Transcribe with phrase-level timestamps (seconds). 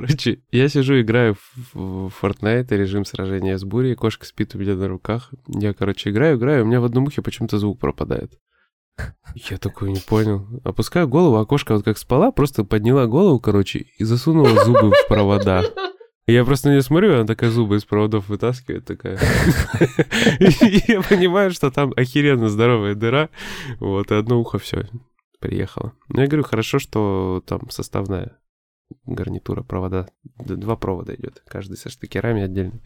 [0.00, 1.36] Короче, я сижу, играю
[1.72, 5.32] в Fortnite, режим сражения с бурей, кошка спит у меня на руках.
[5.48, 8.38] Я, короче, играю, играю, у меня в одном ухе почему-то звук пропадает.
[9.34, 10.46] Я такой не понял.
[10.62, 15.08] Опускаю голову, а кошка вот как спала, просто подняла голову, короче, и засунула зубы в
[15.08, 15.64] провода.
[16.26, 19.18] Я просто на нее смотрю, она такая зубы из проводов вытаскивает, такая.
[20.88, 23.28] Я понимаю, что там охеренно здоровая дыра.
[23.78, 24.86] Вот, и одно ухо все
[25.38, 25.92] приехало.
[26.08, 28.38] Ну, я говорю, хорошо, что там составная
[29.06, 30.08] гарнитура, провода.
[30.38, 32.80] Два провода идет, каждый со штекерами отдельно.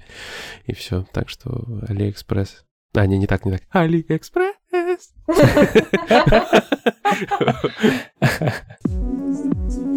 [0.64, 1.06] И все.
[1.12, 2.64] Так что Алиэкспресс.
[2.94, 3.62] А, не, не так, не так.
[3.70, 4.54] Алиэкспресс.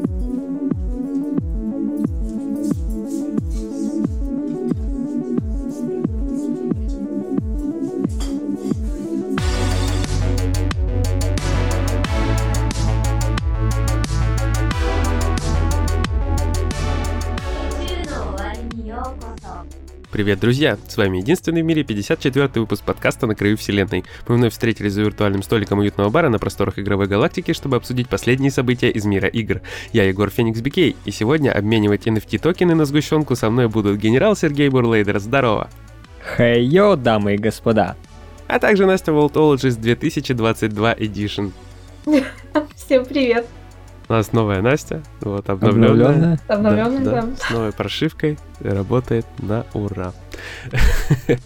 [20.14, 20.78] Привет, друзья!
[20.86, 24.05] С вами единственный в мире 54-й выпуск подкаста «На краю вселенной».
[24.28, 28.53] Мы вновь встретились за виртуальным столиком уютного бара на просторах игровой галактики, чтобы обсудить последние
[28.53, 29.61] события из мира игр.
[29.92, 34.69] Я Егор Феникс Бикей, и сегодня обменивать NFT-токены на сгущенку со мной будут генерал Сергей
[34.69, 35.19] Бурлейдер.
[35.19, 35.69] Здорово!
[36.36, 37.97] Хей-йо, дамы и господа!
[38.47, 41.50] А также Настя Волтологist 2022 Edition.
[42.77, 43.47] Всем привет!
[44.08, 46.38] У нас новая Настя, вот обновленная.
[46.47, 47.36] Обновленная, да, да.
[47.36, 50.12] С новой прошивкой, работает на ура.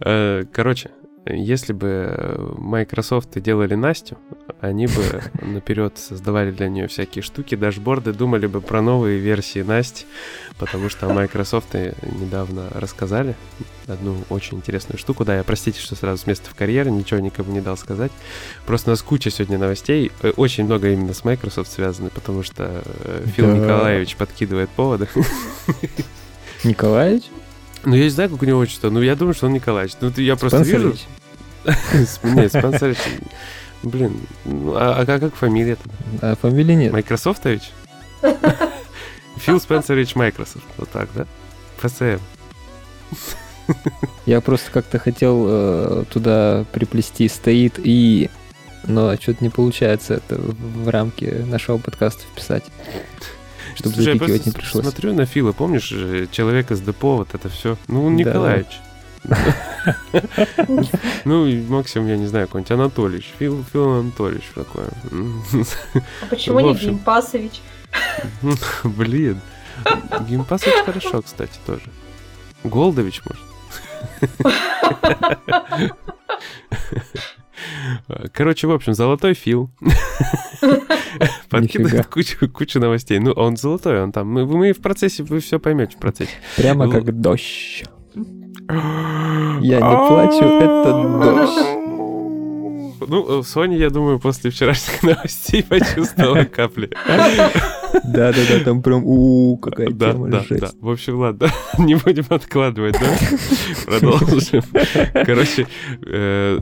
[0.00, 0.90] Э, короче,
[1.26, 4.18] если бы Microsoft делали Настю,
[4.60, 10.04] они бы наперед создавали для нее всякие штуки, дашборды, думали бы про новые версии Насти,
[10.58, 13.34] потому что Microsoft недавно рассказали
[13.86, 15.24] одну очень интересную штуку.
[15.24, 18.12] Да, я простите, что сразу с места в карьере, ничего никому не дал сказать.
[18.66, 22.82] Просто у нас куча сегодня новостей, э, очень много именно с Microsoft связаны, потому что
[22.84, 23.58] э, Фил да.
[23.58, 25.08] Николаевич подкидывает поводы.
[26.64, 27.24] Николаевич?
[27.84, 29.94] Ну, я не знаю, как у него отчество, но я думаю, что он Николаевич.
[30.00, 30.94] Ну, я просто вижу...
[32.22, 32.98] Нет, Спенсерич...
[33.82, 36.32] Блин, ну, а, а как фамилия тогда?
[36.32, 36.92] А фамилии нет.
[36.92, 37.70] Майкрософтович?
[39.36, 40.64] Фил Спенсерович Майкрософт.
[40.78, 41.26] Вот так, да?
[41.78, 42.18] ФСМ.
[44.24, 48.30] Я просто как-то хотел э, туда приплести стоит и...
[48.86, 52.64] Но что-то не получается это в рамки нашего подкаста вписать
[53.74, 54.84] чтобы Слушай, запикивать не пришлось.
[54.84, 55.88] смотрю на Фила, помнишь,
[56.30, 57.76] человек из депо, вот это все.
[57.88, 58.80] Ну, Николаевич.
[61.24, 63.32] Ну, максимум, я не знаю, какой-нибудь Анатольевич.
[63.38, 64.84] Фил, Фил Анатольевич такой.
[66.22, 67.60] А почему не Геймпасович?
[68.84, 69.40] Блин.
[70.28, 71.90] Геймпасович хорошо, кстати, тоже.
[72.64, 73.42] Голдович, может?
[78.32, 79.70] Короче, в общем, золотой Фил.
[81.50, 83.18] Подкидывает кучу, кучу новостей.
[83.18, 84.28] Ну, он золотой, он там.
[84.28, 86.32] Мы, мы в процессе, вы все поймете в процессе.
[86.56, 87.84] Прямо как дождь.
[88.14, 90.92] Я не плачу, это
[91.24, 91.84] дождь.
[93.06, 96.90] Ну, Соня, я думаю, после вчерашних новостей почувствовала капли.
[98.04, 100.60] Да-да-да, там прям у какая да, тема да, жесть.
[100.60, 100.70] Да.
[100.80, 101.48] В общем, ладно,
[101.78, 103.98] не будем откладывать, да?
[104.00, 104.62] Продолжим.
[105.12, 105.66] Короче,
[106.06, 106.58] э,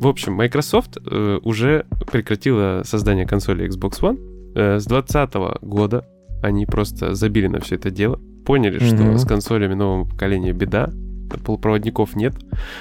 [0.00, 4.18] в общем, Microsoft э, уже прекратила создание консоли Xbox One.
[4.54, 6.06] Э, с 2020 года
[6.42, 9.10] они просто забили на все это дело, поняли, mm-hmm.
[9.12, 10.90] что с консолями нового поколения беда,
[11.38, 12.34] полупроводников нет.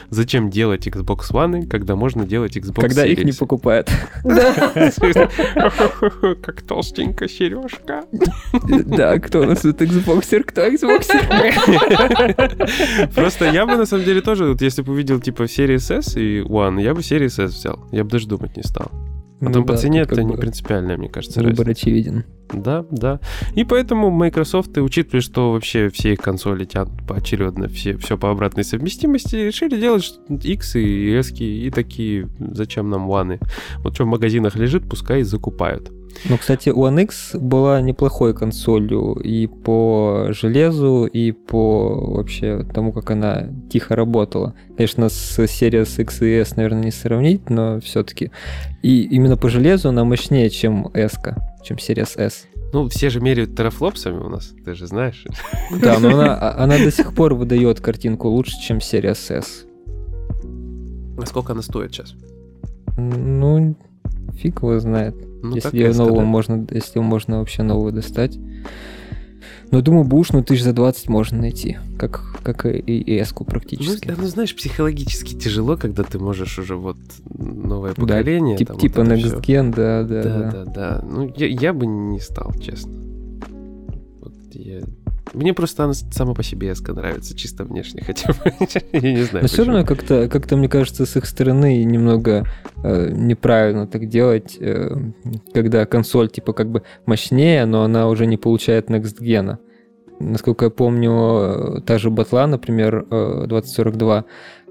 [0.09, 3.11] Зачем делать Xbox One, когда можно делать Xbox Когда Series?
[3.11, 3.91] их не покупают.
[6.41, 8.05] Как толстенькая сережка.
[8.85, 11.19] Да, кто у нас тут Xboxer, кто Xboxer?
[13.15, 16.41] Просто я бы на самом деле тоже, вот если бы увидел типа Series S и
[16.41, 17.79] One, я бы Series S взял.
[17.91, 18.91] Я бы даже думать не стал.
[19.39, 21.71] Потом ну, по да, цене это не принципиальная, мне кажется, Выбор разница.
[21.71, 22.25] очевиден.
[22.51, 23.19] Да, да.
[23.55, 28.65] И поэтому Microsoft, учитывая, что вообще все их консоли тянут поочередно, все, все по обратной
[28.65, 33.39] совместимости, решили делать X и S, и такие, зачем нам One?
[33.77, 35.91] Вот что в магазинах лежит, пускай закупают.
[36.25, 43.11] Ну, кстати, One X была неплохой консолью и по железу, и по вообще тому, как
[43.11, 44.53] она тихо работала.
[44.75, 48.31] Конечно, с Series X и S, наверное, не сравнить, но все-таки.
[48.81, 51.15] И именно по железу она мощнее, чем S,
[51.63, 52.47] чем Series S.
[52.73, 55.25] Ну, все же меряют терафлопсами у нас, ты же знаешь.
[55.81, 59.65] Да, но она, она до сих пор выдает картинку лучше, чем Series S.
[61.17, 62.13] А сколько она стоит сейчас?
[62.97, 63.75] Ну,
[64.35, 65.15] фиг его знает.
[65.41, 68.37] Ну, если ее нового можно, если можно вообще новую достать.
[69.71, 74.07] Но думаю, буш, ну тысяч за 20 можно найти, как, как и эску практически.
[74.07, 76.97] Ну, ну, знаешь, психологически тяжело, когда ты можешь уже вот
[77.37, 78.55] новое поколение.
[78.55, 80.23] Да, тип, там, типа вот Next Gen, да, да, да.
[80.23, 81.05] Да, да, да.
[81.07, 82.93] Ну, я, я бы не стал, честно.
[84.21, 84.81] Вот Я...
[85.33, 88.53] Мне просто она сама по себе эска нравится, чисто внешне, хотя бы.
[88.93, 89.43] Я не знаю.
[89.43, 92.45] Но все равно как-то, как-то, мне кажется, с их стороны немного
[92.83, 94.95] э, неправильно так делать, э,
[95.53, 99.57] когда консоль типа как бы мощнее, но она уже не получает next gen.
[100.19, 104.25] Насколько я помню, та же батла, например, 2042,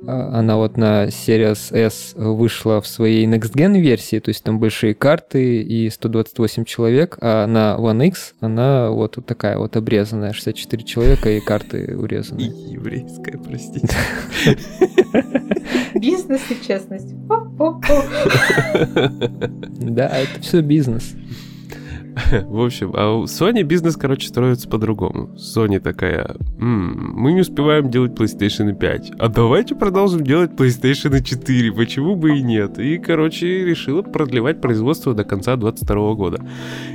[0.07, 4.61] а, она вот на Series S вышла в своей Next Gen версии, то есть там
[4.61, 10.85] большие карты и 128 человек, а на One X она вот такая вот обрезанная, 64
[10.85, 12.41] человека и карты урезаны.
[12.41, 13.89] Еврейская, простите.
[15.95, 17.15] Бизнес и честность.
[19.81, 21.15] Да, это все бизнес.
[22.49, 25.31] В общем, а у Sony бизнес, короче, строится по-другому.
[25.37, 31.73] Sony такая, М, мы не успеваем делать PlayStation 5, а давайте продолжим делать PlayStation 4,
[31.73, 32.79] почему бы и нет?
[32.79, 36.41] И, короче, решила продлевать производство до конца 22 года.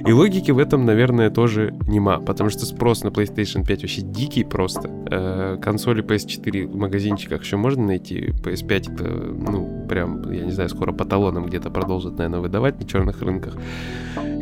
[0.06, 4.44] И логики в этом, наверное, тоже нема, потому что спрос на PlayStation 5 вообще дикий
[4.44, 4.90] просто.
[5.10, 10.70] Э, консоли PS4 в магазинчиках еще можно найти, PS5 это, ну, прям, я не знаю,
[10.70, 13.54] скоро по талонам где-то продолжат, наверное, выдавать на черных рынках.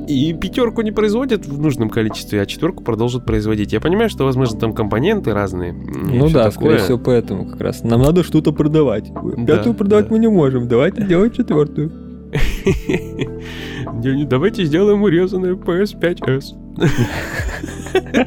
[0.07, 3.73] И пятерку не производят в нужном количестве, а четверку продолжат производить.
[3.73, 5.73] Я понимаю, что, возможно, там компоненты разные.
[5.73, 6.51] Ну да, такое.
[6.51, 7.83] скорее всего, поэтому как раз.
[7.83, 9.07] Нам надо что-то продавать.
[9.13, 10.13] Пятую да, продавать да.
[10.13, 10.67] мы не можем.
[10.67, 11.91] Давайте делать четвертую.
[14.27, 16.55] Давайте сделаем урезанную PS5s.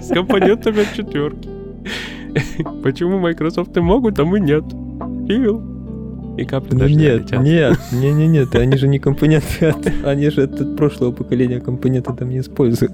[0.03, 1.49] С компонентами от четверки.
[2.83, 4.65] Почему Microsoft могут, а мы нет?
[5.27, 5.74] Фил
[6.37, 7.43] и капли дождя Нет, летят.
[7.43, 12.13] нет, не, не, нет, они же не компоненты, от, они же от прошлого поколения компоненты
[12.13, 12.93] там не используют.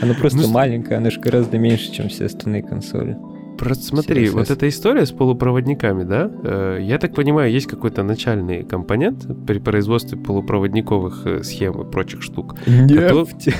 [0.00, 3.16] Она просто ну, маленькая, она же гораздо меньше, чем все остальные консоли.
[3.60, 8.64] Просто смотри, вот эта история с полупроводниками, да, э, я так понимаю, есть какой-то начальный
[8.64, 12.56] компонент при производстве полупроводниковых э, схем и прочих штук.
[12.66, 13.54] Нефть.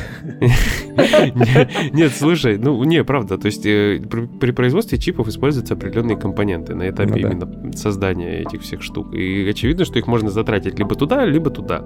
[1.93, 4.01] Нет, слушай, ну не, правда, то есть э,
[4.41, 9.13] при производстве чипов используются определенные компоненты на этапе ну именно создания этих всех штук.
[9.13, 11.85] И очевидно, что их можно затратить либо туда, либо туда.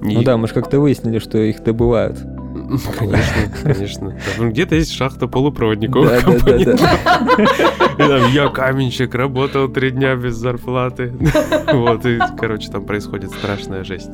[0.00, 2.18] Ну да, мы же как-то выяснили, что их добывают.
[2.98, 4.18] Конечно, конечно.
[4.38, 6.04] Где-то есть шахта полупроводников.
[7.98, 11.12] Я каменщик, работал три дня без зарплаты.
[11.72, 14.10] Вот, и, короче, там происходит страшная жесть.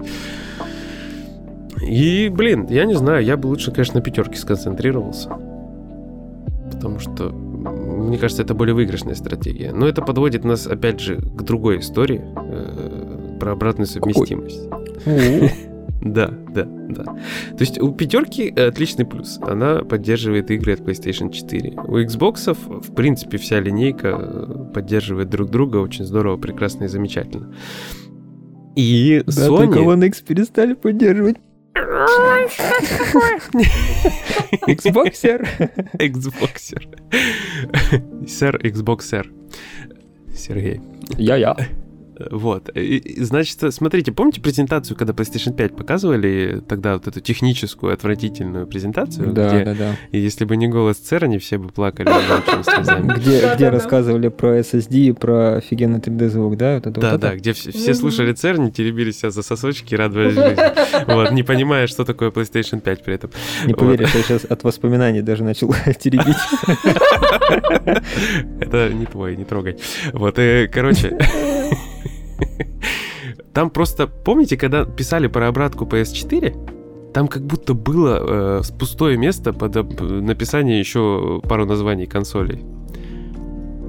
[1.83, 5.31] И, блин, я не знаю, я бы лучше, конечно, на пятерке сконцентрировался.
[6.71, 9.73] Потому что, мне кажется, это более выигрышная стратегия.
[9.73, 14.69] Но это подводит нас, опять же, к другой истории э, про обратную совместимость.
[16.05, 17.05] Да, да, да.
[17.05, 19.39] То есть у пятерки отличный плюс.
[19.41, 21.75] Она поддерживает игры от PlayStation 4.
[21.87, 27.55] У Xbox, в принципе, вся линейка э, поддерживает друг друга очень здорово, прекрасно и замечательно.
[28.75, 29.57] И да, Sony...
[29.57, 31.37] только One X перестали поддерживать.
[34.67, 35.47] Xboxer.
[35.99, 36.83] Xboxer.
[38.27, 39.27] Сэр Xboxer.
[40.35, 40.81] Сергей.
[41.17, 41.57] Я-я.
[42.31, 42.69] Вот.
[42.75, 49.33] И, значит, смотрите, помните презентацию, когда PlayStation 5 показывали тогда вот эту техническую отвратительную презентацию?
[49.33, 49.97] Да, где, да, да.
[50.11, 52.09] И если бы не голос Цера, они все бы плакали
[53.19, 56.81] Где, где рассказывали про SSD и про офигенный 3D-звук, да?
[56.81, 60.57] да, да, где все слушали Церни, теребили себя за сосочки и радовались жизни.
[61.13, 63.31] Вот, не понимая, что такое PlayStation 5 при этом.
[63.67, 66.37] Не поверишь, я сейчас от воспоминаний даже начал теребить.
[68.61, 69.77] Это не твой, не трогай.
[70.13, 71.19] Вот, и, короче...
[73.53, 79.53] Там просто, помните, когда писали про обратку PS4, там как будто было э, пустое место
[79.53, 82.65] под написание еще пару названий консолей.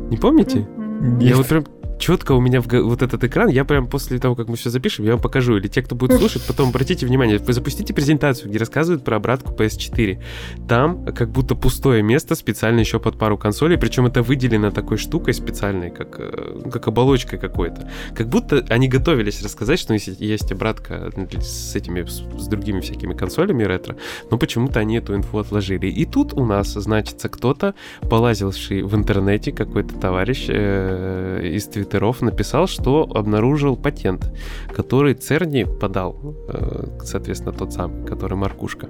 [0.09, 0.67] Не помните?
[1.01, 1.21] Нет.
[1.21, 1.65] Я вот прям
[2.03, 5.05] четко у меня в, вот этот экран, я прям после того, как мы все запишем,
[5.05, 5.55] я вам покажу.
[5.55, 9.53] Или те, кто будет слушать, потом обратите внимание, вы запустите презентацию, где рассказывают про обратку
[9.53, 10.21] PS4.
[10.67, 15.33] Там как будто пустое место специально еще под пару консолей, причем это выделено такой штукой
[15.33, 17.89] специальной, как, э, как оболочкой какой-то.
[18.13, 23.95] Как будто они готовились рассказать, что есть обратка с этими, с другими всякими консолями ретро,
[24.29, 25.87] но почему-то они эту инфу отложили.
[25.87, 27.75] И тут у нас, значится, кто-то,
[28.09, 34.31] полазивший в интернете, какой-то товарищ э, из Твиттера, твиттеров написал, что обнаружил патент,
[34.75, 36.17] который Церни подал,
[36.49, 38.89] э, соответственно, тот самый, который Маркушка.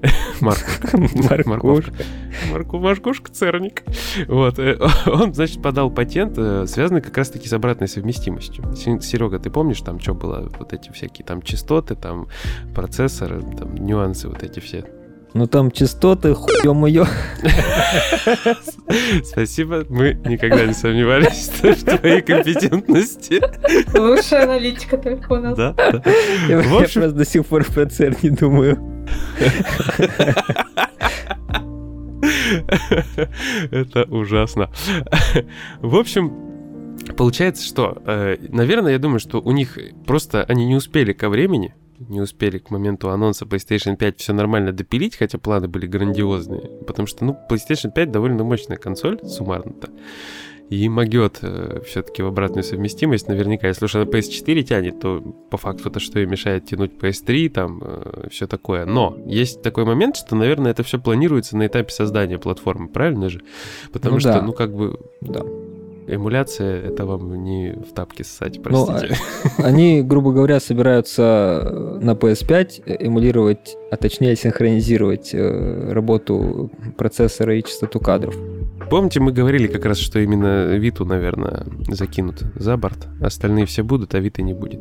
[0.40, 0.98] Маркушка.
[1.48, 1.92] Маркушка.
[2.78, 3.82] Маркушка Церник.
[4.28, 4.58] Вот.
[4.58, 8.64] Э, он, значит, подал патент, э, связанный как раз-таки с обратной совместимостью.
[8.76, 10.48] Серега, ты помнишь, там что было?
[10.58, 12.28] Вот эти всякие там частоты, там
[12.74, 14.84] процессоры, там нюансы вот эти все
[15.34, 17.06] ну там частоты, хуё моё.
[19.24, 23.42] Спасибо, мы никогда не сомневались в твоей компетентности.
[23.98, 25.56] Лучшая аналитика только у нас.
[25.56, 26.02] Да, да.
[26.48, 26.70] Я, общем...
[26.70, 28.78] я просто до сих пор про ЦЕР не думаю.
[33.70, 34.70] Это ужасно.
[35.80, 36.32] В общем,
[37.16, 41.74] получается, что, э, наверное, я думаю, что у них просто они не успели ко времени,
[42.08, 46.70] не успели к моменту анонса PlayStation 5 все нормально допилить, хотя планы были грандиозные.
[46.86, 49.90] Потому что, ну, PlayStation 5 довольно мощная консоль, суммарно-то.
[50.70, 53.28] И могет э, все-таки в обратную совместимость.
[53.28, 55.20] Наверняка, если уж она PS4 тянет, то
[55.50, 58.86] по факту это что и мешает тянуть PS3, там э, все такое.
[58.86, 63.42] Но есть такой момент, что, наверное, это все планируется на этапе создания платформы, правильно же?
[63.92, 64.42] Потому Ну что, да.
[64.42, 65.42] ну, как бы, Да.
[66.06, 69.16] Эмуляция это вам не в тапки ссать, Ну, простите.
[69.58, 78.00] Они, грубо говоря, собираются на PS5 эмулировать, а точнее синхронизировать э, работу процессора и частоту
[78.00, 78.34] кадров.
[78.90, 83.06] Помните, мы говорили как раз, что именно Виту, наверное, закинут за борт.
[83.20, 84.80] Остальные все будут, а Вита не будет.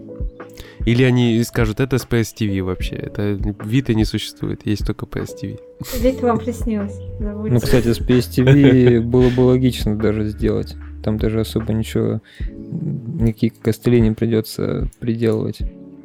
[0.86, 2.96] Или они скажут, это с PS TV вообще.
[2.96, 5.60] Это Вита не существует, есть только PS TV.
[6.01, 6.98] Ведь вам приснилось.
[7.20, 7.53] Забудьте.
[7.53, 10.75] Ну, кстати, с PSTV было бы логично даже сделать.
[11.03, 15.60] Там даже особо ничего, никакие костыли не придется приделывать.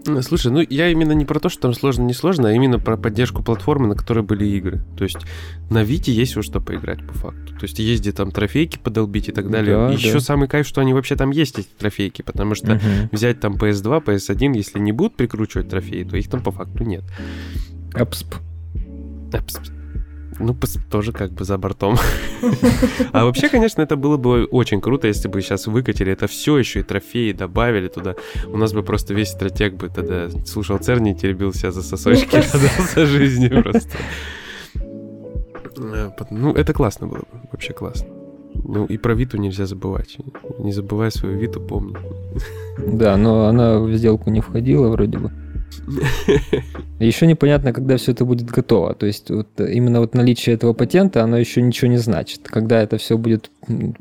[0.06, 2.78] Ну, Слушай, ну я именно не про то, что там сложно, не сложно, а именно
[2.78, 4.80] про поддержку платформы, на которой были игры.
[4.96, 5.18] То есть
[5.70, 7.52] на Вите есть во что поиграть по факту.
[7.54, 9.76] То есть есть где там трофейки подолбить и так далее.
[9.76, 10.20] Да, Еще да.
[10.20, 13.10] самый кайф, что они вообще там есть, эти трофейки, потому что Мгм.
[13.12, 17.02] взять там PS2, PS1, если не будут прикручивать трофеи, то их там по факту нет.
[17.92, 18.34] Апсп.
[19.32, 19.70] А, пс-
[20.40, 20.56] Ну,
[20.90, 21.96] тоже как бы за бортом.
[23.12, 26.80] А вообще, конечно, это было бы очень круто, если бы сейчас выкатили это все, еще
[26.80, 28.14] и трофеи добавили туда.
[28.46, 32.36] У нас бы просто весь стратег бы тогда слушал Церни и теребил себя за сосочки,
[32.52, 33.96] радовался жизни просто.
[35.76, 38.08] Э, Ну, это классно было бы, вообще классно.
[38.64, 40.18] Ну, и про Виту нельзя забывать.
[40.58, 41.96] Не забывай свою Виту, помни.
[42.78, 45.30] Да, но она в сделку не входила вроде бы.
[46.98, 48.94] Еще непонятно, когда все это будет готово.
[48.94, 52.40] То есть вот э, именно вот наличие этого патента, оно еще ничего не значит.
[52.48, 53.50] Когда это все будет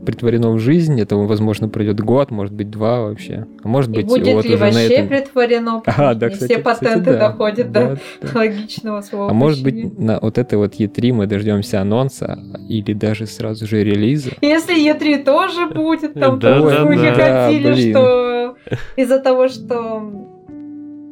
[0.03, 3.45] притворено в жизнь, это, возможно, пройдет год, может быть, два вообще.
[3.63, 5.07] А может И быть, будет вот ли уже на вообще этом...
[5.09, 5.81] притворено?
[5.85, 7.19] Ага, потому да, что не кстати, все кстати, патенты да.
[7.29, 8.39] доходят до Да, да.
[8.39, 13.27] логичного своего А может быть, на вот этой вот E3 мы дождемся анонса или даже
[13.27, 14.31] сразу же релиза.
[14.41, 17.45] Если Е3 тоже будет, там Да, да, да.
[17.45, 17.91] ходили, блин.
[17.91, 18.57] что
[18.95, 20.33] из-за того, что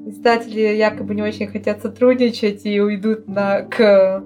[0.05, 4.23] издатели якобы не очень хотят сотрудничать и уйдут на к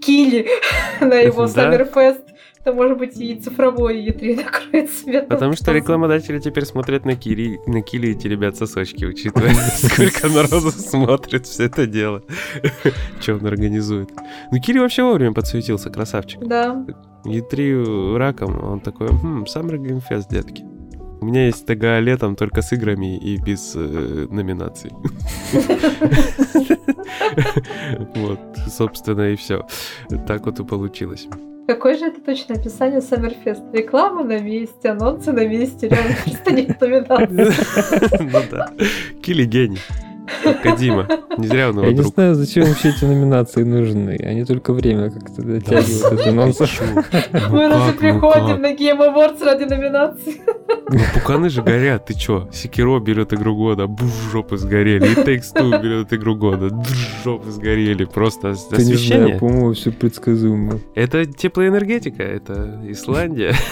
[0.00, 0.48] Кили
[1.00, 1.48] на его Да.
[1.48, 2.22] Саммерфест,
[2.64, 5.22] то, может быть, и цифровой Е3 накроет себя.
[5.22, 10.70] Потому что рекламодатели теперь смотрят на Кири, на Кили и теребят сосочки, учитывая, сколько народу
[10.70, 12.22] смотрит все это дело.
[13.20, 14.10] Что он организует.
[14.52, 16.40] Ну, Кири вообще вовремя подсуетился, красавчик.
[16.46, 16.84] Да.
[17.24, 20.64] E3 раком, он такой, хм, Game Fest, детки.
[21.22, 24.90] У меня есть ТГА летом только с играми и без э, номинаций.
[28.16, 29.64] Вот, собственно, и все.
[30.26, 31.28] Так вот и получилось.
[31.68, 33.62] Какое же это точное описание Саммерфест?
[33.72, 38.28] Реклама на месте, анонсы на месте, реально просто нет номинаций.
[38.32, 38.72] Ну да.
[39.22, 39.78] Кили гений.
[40.62, 41.06] Кадима.
[41.38, 42.14] Не зря он Я его не друг.
[42.14, 44.18] знаю, зачем вообще эти номинации нужны.
[44.22, 46.70] Они только время как-то дотягивают этот нонсенс.
[47.50, 50.40] Мы даже как, ну приходим на Game Awards ради номинаций.
[50.88, 52.48] Ну, пуканы же горят, ты чё?
[52.52, 55.06] Секиро берет игру года, буш, жопы сгорели.
[55.06, 56.70] И Takes Two берет игру года,
[57.24, 58.04] жопы сгорели.
[58.04, 59.38] Просто ос- Ты не знаю, освещение.
[59.38, 60.80] по-моему, все предсказуемо.
[60.94, 63.54] Это теплоэнергетика, это Исландия.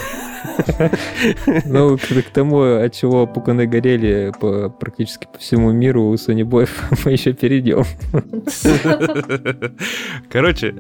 [1.64, 6.68] Ну, к, тому, от чего пуканы горели по, практически по всему миру у Sony Boy,
[7.04, 7.84] мы еще перейдем.
[10.30, 10.74] Короче,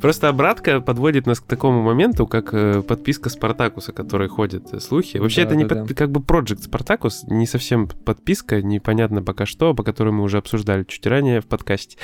[0.00, 4.80] просто обратка подводит нас к такому моменту, как э, подписка Spartacus а, которой ходят э,
[4.80, 5.18] слухи.
[5.18, 10.10] Вообще, это не как бы Project Spartacus, не совсем подписка, непонятно пока что, по которой
[10.10, 11.96] мы уже обсуждали чуть ранее в подкасте.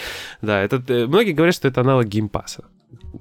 [0.42, 2.64] Да, это, э, многие говорят, что это аналог Game Pass а.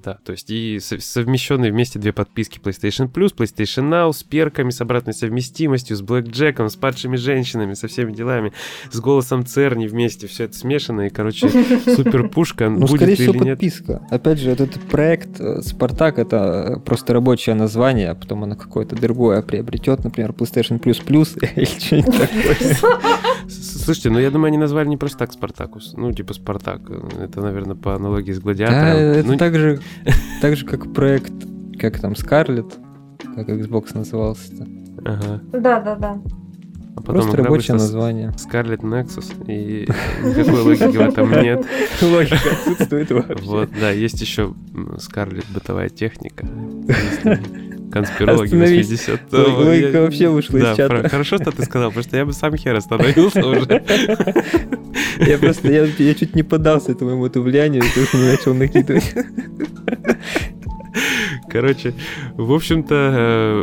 [0.02, 4.70] Да, то есть и со- совмещенные вместе две подписки PlayStation Plus, PlayStation Now с перками,
[4.70, 8.52] с обратной совместимостью, с Блэкджеком, с падшими женщинами, со всеми делами,
[8.92, 11.48] с голосом Церни вместе, все это смешано, и, короче,
[11.96, 13.58] супер пушка, Ну, будет скорее или всего, нет.
[13.58, 14.02] подписка.
[14.10, 19.42] Опять же, этот проект э, Спартак это просто рабочее название, а потом оно какое-то другое
[19.42, 22.76] приобретет, например, PlayStation Plus Plus или что-нибудь такое.
[23.48, 25.94] Слушайте, ну я думаю, они назвали не просто так Спартакус.
[25.96, 26.80] Ну, типа Спартак.
[27.20, 28.96] Это, наверное, по аналогии с Гладиатором.
[28.96, 29.80] это Ну, так же,
[30.40, 31.32] так же, как проект,
[31.78, 32.72] как там, Scarlet,
[33.34, 34.66] как Xbox назывался-то.
[35.04, 35.40] ага.
[35.52, 36.22] Да, да, да.
[36.94, 38.32] А потом Просто рабочее название.
[38.36, 39.86] Scarlet Nexus, и
[40.22, 41.66] никакой логики в этом нет.
[42.02, 43.44] Логика отсутствует вообще.
[43.44, 46.46] Вот, да, есть еще Scarlet бытовая техника.
[47.90, 48.88] Конспирологи Остановись.
[48.88, 51.08] 80 Логика вообще вышла из чата.
[51.08, 53.82] хорошо, что ты сказал, потому что я бы сам хер остановился уже.
[55.18, 59.14] Я просто, я, чуть не поддался этому эмоцию влиянию, и тоже не начал накидывать.
[61.56, 61.94] Короче,
[62.34, 63.62] в общем-то, э,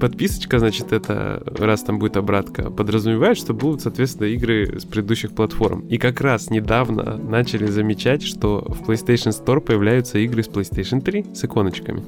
[0.00, 5.82] подписочка, значит, это, раз там будет обратка, подразумевает, что будут, соответственно, игры с предыдущих платформ.
[5.82, 11.26] И как раз недавно начали замечать, что в PlayStation Store появляются игры с PlayStation 3
[11.32, 12.02] с иконочками.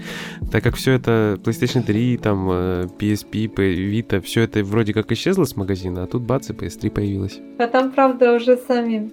[0.51, 5.55] Так как все это PlayStation 3, там, PSP, Vita, все это вроде как исчезло с
[5.55, 7.39] магазина, а тут бац, и PS3 появилась.
[7.61, 9.13] А там, правда, уже сами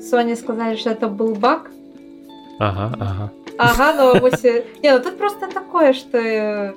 [0.00, 1.70] Sony сказали, что это был баг.
[2.58, 3.32] Ага, ага.
[3.58, 4.42] Ага, но вот...
[4.82, 6.72] Не, ну тут просто такое, что э,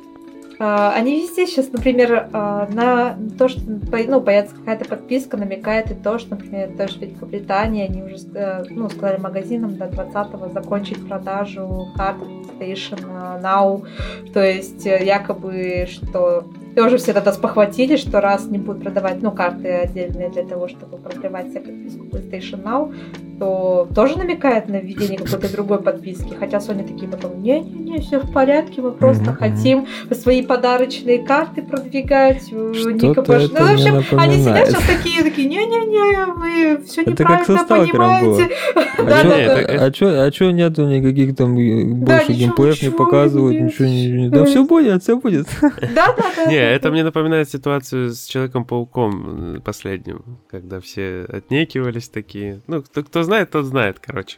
[0.60, 6.18] они везде сейчас, например, э, на то, что ну, появится какая-то подписка, намекает и то,
[6.18, 11.88] что, например, тоже в Великобритании они уже э, ну, сказали магазинам до 20-го закончить продажу
[11.96, 13.00] карт PlayStation
[13.42, 13.86] Now.
[14.34, 16.46] То есть якобы, что
[16.76, 20.98] тоже все тогда спохватились, что раз не будут продавать ну, карты отдельные для того, чтобы
[20.98, 22.94] продлевать себе подписку PlayStation Now,
[23.42, 26.32] то тоже намекает на введение какой-то другой подписки.
[26.38, 29.36] Хотя Sony такие потом, не-не-не, все в порядке, мы просто mm-hmm.
[29.36, 32.44] хотим свои подарочные карты продвигать.
[32.52, 37.10] Э, Что-то это ну, в общем, они сидят сейчас такие, такие, не-не-не, вы все это
[37.10, 38.56] неправильно понимаете.
[39.00, 44.30] Да, да, А что а чё нету никаких там больше геймплеев не показывают, ничего не...
[44.30, 45.48] Да все будет, все будет.
[45.62, 46.46] Да, да, да.
[46.46, 52.62] Не, это мне напоминает ситуацию с Человеком-пауком э, последним, когда все отнекивались такие.
[52.68, 54.38] Ну, кто, кто знает, тот знает, короче.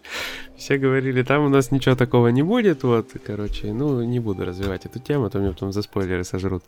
[0.56, 3.74] Все говорили, там у нас ничего такого не будет, вот, короче.
[3.74, 6.64] Ну, не буду развивать эту тему, а то меня потом за спойлеры сожрут.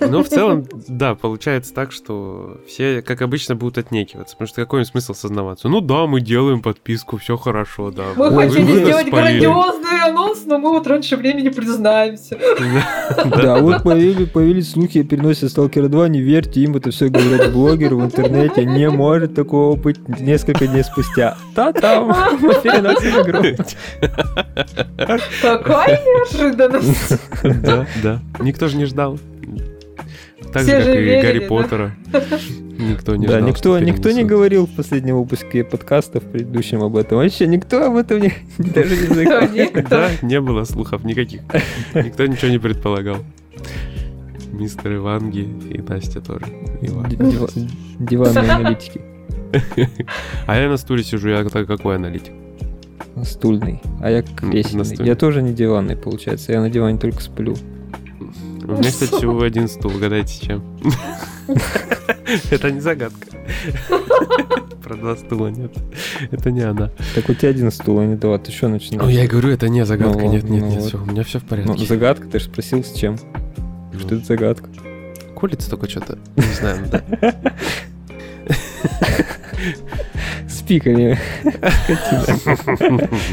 [0.00, 4.36] Но в целом, да, получается так, что все, как обычно, будут отнекиваться.
[4.36, 5.68] Потому что какой им смысл сознаваться?
[5.68, 8.04] Ну да, мы делаем подписку, все хорошо, да.
[8.16, 12.38] Мы Ой, хотели сделать грандиозный анонс, но мы вот раньше времени признаемся.
[13.24, 17.96] Да, вот появились слухи о переносе Сталкера 2, не верьте им, это все говорят блогеры
[17.96, 21.36] в интернете, не может такого быть несколько дней спустя.
[21.54, 22.08] Та-там,
[22.40, 23.64] мы переносим игру.
[25.42, 27.18] Какая неожиданность.
[27.42, 29.18] Да, да, никто же не ждал.
[30.52, 31.46] Так Все же, как и верили, Гарри да?
[31.46, 31.96] Поттера.
[32.80, 36.96] Никто не Да, ждал, никто, никто не говорил в последнем выпуске подкаста в предыдущем об
[36.96, 37.18] этом.
[37.18, 39.68] Вообще никто об этом не, даже не заговорил.
[39.88, 41.42] Да, не было слухов никаких.
[41.94, 43.18] Никто ничего не предполагал.
[44.50, 46.46] Мистер Иванги и Настя тоже.
[47.98, 49.02] Диванные аналитики.
[50.46, 52.32] А я на стуле сижу, я какой аналитик?
[53.24, 55.06] Стульный, а я кресельный.
[55.06, 56.52] Я тоже не диванный, получается.
[56.52, 57.54] Я на диване только сплю.
[58.62, 59.94] У меня, кстати, всего один стул.
[59.94, 60.62] Угадайте, с чем?
[62.50, 63.26] Это не загадка.
[64.82, 65.72] Про два стула нет.
[66.30, 66.90] Это не она.
[67.14, 68.38] Так у тебя один стул, а не два.
[68.38, 69.02] Ты что начинаешь?
[69.02, 70.26] Ну, я говорю, это не загадка.
[70.26, 70.98] Нет, нет, нет, все.
[70.98, 71.72] У меня все в порядке.
[71.72, 73.18] Ну, загадка, ты же спросил, с чем?
[73.98, 74.68] Что это загадка?
[75.38, 76.18] Колется только что-то.
[76.36, 77.02] Не знаю, да.
[80.48, 81.18] С пиками.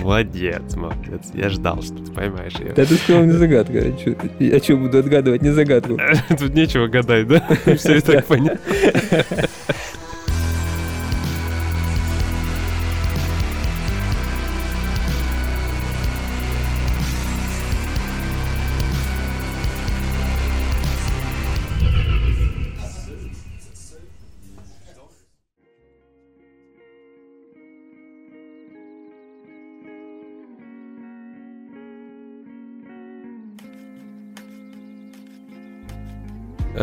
[0.01, 1.31] Молодец, молодец.
[1.33, 2.73] Я ждал, что ты поймаешь ее.
[2.73, 3.79] Да ты сказал не загадка.
[3.79, 5.99] А что буду отгадывать, не загадку?
[6.29, 7.47] Тут нечего гадать, да?
[7.77, 8.59] Все и так понятно.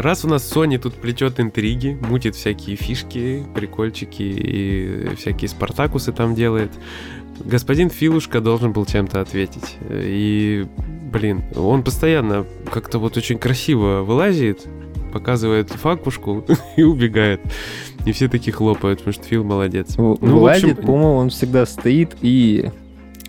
[0.05, 6.35] Раз у нас Sony тут плетет интриги, мутит всякие фишки, прикольчики и всякие спартакусы там
[6.35, 6.71] делает,
[7.43, 9.79] господин Филушка должен был чем-то ответить.
[9.90, 10.67] И,
[11.11, 14.67] блин, он постоянно как-то вот очень красиво вылазит,
[15.11, 16.45] показывает факушку
[16.77, 17.40] и убегает.
[18.05, 19.97] И все такие хлопают, потому что Фил молодец.
[19.97, 20.85] В- ну, вылазит, общем...
[20.85, 22.71] по-моему, он всегда стоит и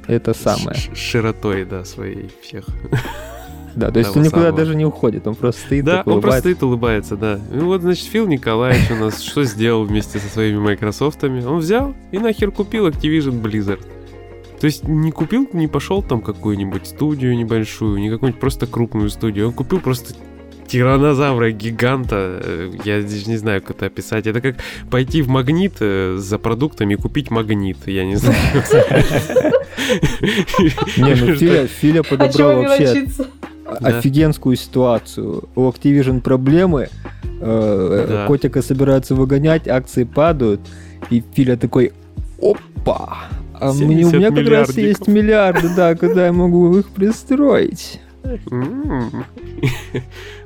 [0.07, 0.77] это самое.
[0.77, 2.65] Ш- широтой, да, своей всех.
[3.75, 4.57] Да, то есть он никуда самого.
[4.57, 7.39] даже не уходит, он просто стоит Да, он просто стоит, улыбается, да.
[7.53, 11.43] И вот, значит, Фил Николаевич у нас что сделал вместе со своими Майкрософтами?
[11.43, 13.85] Он взял и нахер купил Activision Blizzard.
[14.59, 19.47] То есть не купил, не пошел там какую-нибудь студию небольшую, не какую-нибудь просто крупную студию.
[19.47, 20.15] Он купил просто
[20.67, 24.27] тиранозавра гиганта, э, я здесь не знаю, как это описать.
[24.27, 24.55] Это как
[24.89, 28.37] пойти в магнит э, за продуктами и купить магнит, я не знаю.
[30.97, 31.35] Не, ну
[31.67, 33.07] Филя подобрал вообще
[33.65, 33.97] да.
[33.97, 35.49] офигенскую ситуацию.
[35.55, 36.89] У Activision проблемы,
[37.41, 38.27] э, да.
[38.27, 40.61] котика собираются выгонять, акции падают,
[41.09, 41.93] и Филя такой,
[42.41, 47.99] опа, а мне, у меня как раз есть миллиарды, да, куда я могу их пристроить.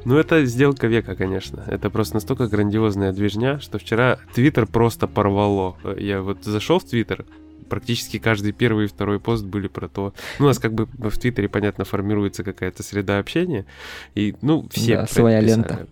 [0.05, 1.61] Ну, это сделка века, конечно.
[1.67, 5.75] Это просто настолько грандиозная движня, что вчера Твиттер просто порвало.
[5.97, 7.25] Я вот зашел в Твиттер,
[7.67, 10.13] практически каждый первый и второй пост были про то.
[10.39, 13.65] Ну, у нас как бы в Твиттере, понятно, формируется какая-то среда общения.
[14.15, 15.57] И, ну, все Да, своя писали.
[15.57, 15.87] лента.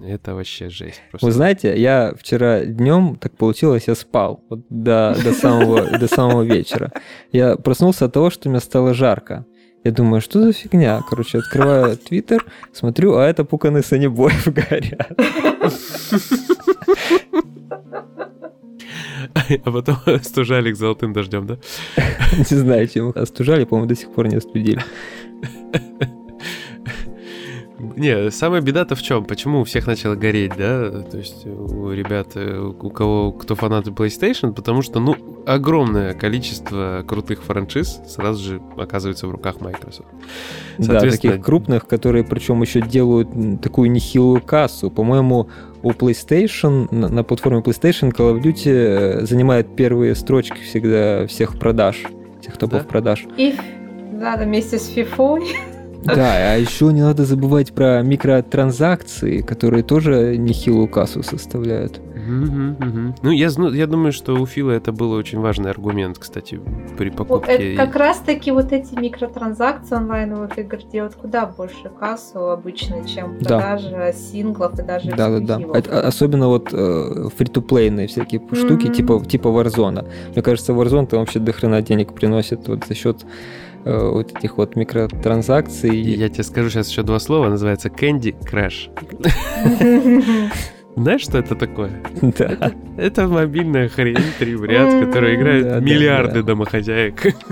[0.00, 1.02] Это вообще жесть.
[1.10, 1.26] Просто.
[1.26, 6.42] Вы знаете, я вчера днем так получилось, я спал вот до, до, самого, до самого
[6.42, 6.92] вечера.
[7.32, 9.44] Я проснулся от того, что мне стало жарко.
[9.84, 11.02] Я думаю, что за фигня?
[11.08, 15.10] Короче, открываю Твиттер, смотрю, а это пуканы санебоев горят.
[19.64, 21.58] А потом стужали к золотым дождем, да?
[22.36, 24.82] Не знаю, чем их остужали, по-моему, до сих пор не остудили.
[27.78, 29.24] Не, самая беда-то в чем?
[29.24, 30.90] Почему у всех начало гореть, да?
[31.02, 37.04] То есть у ребят, э, у кого, кто фанаты PlayStation, потому что, ну, огромное количество
[37.06, 40.08] крутых франшиз сразу же оказывается в руках Microsoft.
[40.78, 43.28] Да, таких крупных, которые причем еще делают
[43.62, 44.90] такую нехилую кассу.
[44.90, 45.48] По-моему,
[45.82, 51.58] у PlayStation, на, на платформе PlayStation Call of Duty э, занимает первые строчки всегда всех
[51.58, 52.02] продаж,
[52.40, 52.88] всех топов Да?
[52.88, 53.24] продаж.
[53.36, 53.54] И
[54.12, 55.44] надо вместе с FIFA.
[56.04, 62.00] Да, а еще не надо забывать про микротранзакции, которые тоже нехилую кассу составляют.
[63.22, 66.60] Ну, я, я думаю, что у Фила это был очень важный аргумент, кстати,
[66.98, 67.52] при Вот покупке.
[67.74, 73.38] это как раз таки вот эти микротранзакции онлайновых игр делают куда больше кассу обычно, чем
[73.40, 73.58] Да.
[73.58, 75.58] продажа синглов и даже Да, да, да.
[75.58, 76.04] эксклюзивов.
[76.04, 78.92] Особенно вот э, фри-то-плейные всякие штуки, Мгм.
[78.94, 80.06] типа, типа Warzone.
[80.34, 83.24] Мне кажется, Warzone там вообще дохрена денег приносит вот за счет
[83.88, 85.96] э, вот этих вот микротранзакций.
[85.96, 88.90] И Я тебе скажу сейчас еще два слова, называется Candy Crush.
[90.96, 91.90] Знаешь, что это такое?
[92.22, 92.72] Да.
[92.96, 95.30] Это мобильная хрень, три в ряд, Да, да,
[95.80, 96.48] миллиарды да.
[96.48, 97.34] домохозяек.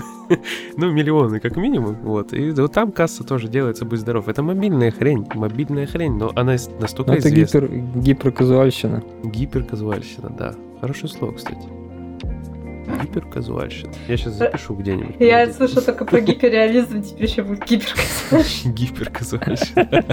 [0.75, 1.95] Ну, миллионы как минимум.
[2.03, 2.33] Вот.
[2.33, 4.27] И вот там касса тоже делается, будь здоров.
[4.27, 7.61] Это мобильная хрень, мобильная хрень, но она настолько это известна.
[7.61, 9.03] гипер, гиперказуальщина.
[9.23, 10.53] Гиперказуальщина, да.
[10.81, 11.61] Хорошее слово, кстати.
[13.01, 13.91] Гиперказуальщина.
[14.07, 15.15] Я сейчас запишу где-нибудь.
[15.19, 18.73] Я слышала только про гиперреализм, теперь еще будет гиперказуальщина.
[18.73, 20.05] Гиперказуальщина.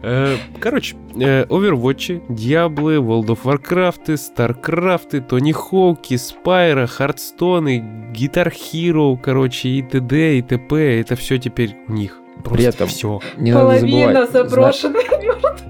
[0.00, 9.18] Э, Короче, э, Overwatch, Диаблы, World of Warcraft, Старкрафты, Тони Хоуки, Спайра, Хардстоны, Guitar Hero,
[9.20, 10.38] короче, и т.д.
[10.38, 11.00] и т.п.
[11.00, 12.20] Это все теперь у них.
[12.44, 13.20] При этом все.
[13.36, 14.50] Не надо Половина забывать.
[14.50, 15.12] заброшенных.
[15.12, 15.67] Э,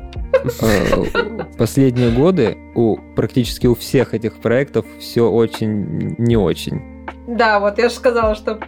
[1.59, 6.83] Последние годы у практически у всех этих проектов все очень не очень.
[7.27, 8.59] Да, вот я же сказала, что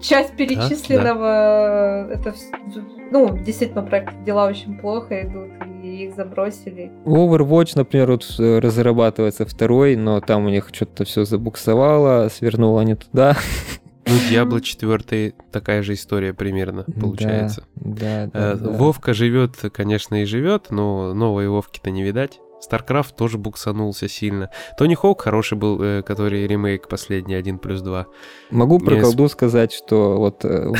[0.00, 5.48] часть перечисленного, это, вс- ну, действительно, проекты дела очень плохо идут,
[5.82, 6.90] и их забросили.
[7.06, 12.96] Overwatch, например, вот э, разрабатывается второй, но там у них что-то все забуксовало, свернуло не
[12.96, 13.36] туда.
[14.06, 17.64] Ну, Diablo 4 такая же история примерно получается.
[17.76, 18.70] Да, Э, да, да.
[18.70, 22.40] Вовка живет, конечно, и живет, но новой Вовки-то не видать.
[22.60, 24.50] StarCraft тоже буксанулся сильно.
[24.78, 28.06] Тони Хоук хороший был, э, который ремейк последний, 1 плюс 2.
[28.50, 30.72] Могу про колду сказать, что вот э,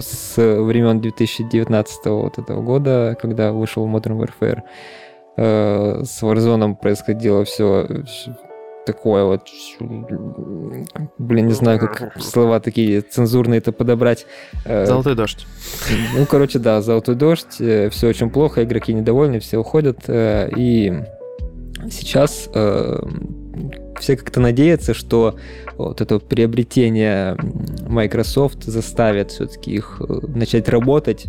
[0.00, 4.62] с времен 2019 вот этого года, когда вышел Modern Warfare,
[5.36, 7.86] э, с Warzone происходило все
[8.86, 9.42] такое вот,
[11.18, 14.26] блин, не знаю, как слова такие цензурные-то подобрать.
[14.64, 15.46] Э, Золотой дождь.
[16.16, 19.98] Ну, короче, да, золотой дождь, все очень плохо, игроки недовольны, все уходят.
[20.08, 20.92] э, И
[21.90, 22.98] сейчас э,
[23.98, 25.36] все как-то надеются, что
[25.76, 27.36] вот это приобретение
[27.88, 31.26] Microsoft заставит все-таки их э, начать работать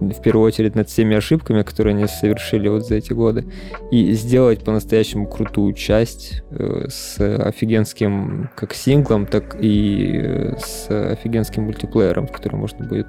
[0.00, 3.44] в первую очередь над всеми ошибками, которые они совершили вот за эти годы,
[3.90, 11.64] и сделать по-настоящему крутую часть э, с офигенским как синглом, так и э, с офигенским
[11.64, 13.06] мультиплеером, который можно будет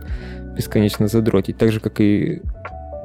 [0.55, 2.41] бесконечно задротить, так же, как и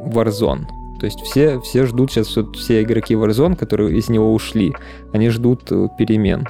[0.04, 0.64] Warzone.
[0.98, 4.72] То есть все, все ждут сейчас, вот все игроки Warzone, которые из него ушли,
[5.12, 6.46] они ждут э, перемен.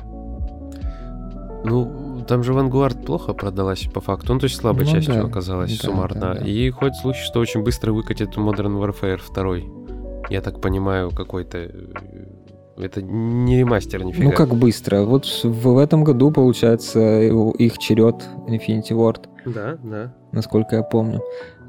[1.64, 4.34] Ну, там же Vanguard плохо продалась по факту.
[4.34, 5.22] Ну, то есть слабой Ну частью да.
[5.22, 6.20] оказалась Да, суммарно.
[6.20, 6.46] да, да.
[6.46, 10.26] И ходит слухи, что очень быстро выкатит Modern Warfare 2.
[10.30, 11.58] Я так понимаю, какой-то...
[11.58, 11.70] э,
[12.78, 14.24] Это не ремастер, нифига.
[14.24, 15.02] Ну как быстро?
[15.02, 18.16] Вот в, этом году, получается, их черед
[18.48, 19.20] Infinity Ward.
[19.46, 20.12] Да, да.
[20.32, 21.20] насколько я помню.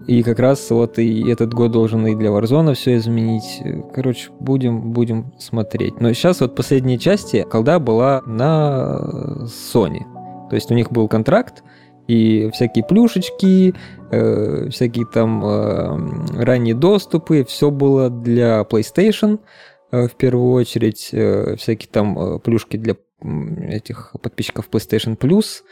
[0.08, 3.62] И как раз вот и этот год должен и для Warzone все изменить.
[3.94, 6.00] Короче, будем, будем смотреть.
[6.00, 9.00] Но сейчас вот последние части колда была на
[9.46, 10.02] Sony.
[10.50, 11.64] То есть у них был контракт,
[12.08, 13.74] и всякие плюшечки,
[14.12, 19.40] э, всякие там э, ранние доступы, все было для PlayStation
[19.92, 22.96] э, в первую очередь, э, всякие там э, плюшки для
[23.68, 25.64] этих подписчиков PlayStation Plus.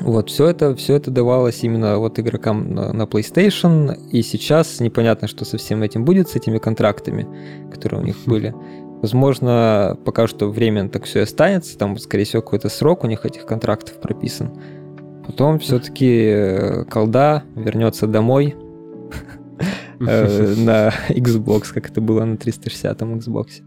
[0.00, 5.26] Вот, все это, все это давалось именно вот игрокам на, на PlayStation, и сейчас непонятно,
[5.26, 7.26] что со всем этим будет, с этими контрактами,
[7.72, 8.54] которые у них были.
[9.02, 13.24] Возможно, пока что временно так все и останется, там, скорее всего, какой-то срок у них
[13.24, 14.52] этих контрактов прописан.
[15.26, 18.56] Потом все-таки э, колда вернется домой
[20.00, 23.62] э, на Xbox, как это было на 360-м Xbox.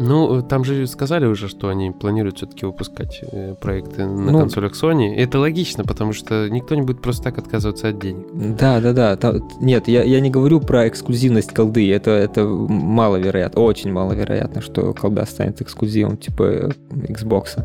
[0.00, 4.72] Ну, там же сказали уже, что они планируют все-таки выпускать э, проекты на ну, консолях
[4.72, 5.14] Sony.
[5.14, 8.26] Это логично, потому что никто не будет просто так отказываться от денег.
[8.32, 9.16] Да, да, да.
[9.16, 11.92] Там, нет, я, я не говорю про эксклюзивность колды.
[11.92, 17.64] Это, это маловероятно, очень маловероятно, что колда станет эксклюзивом типа Xbox.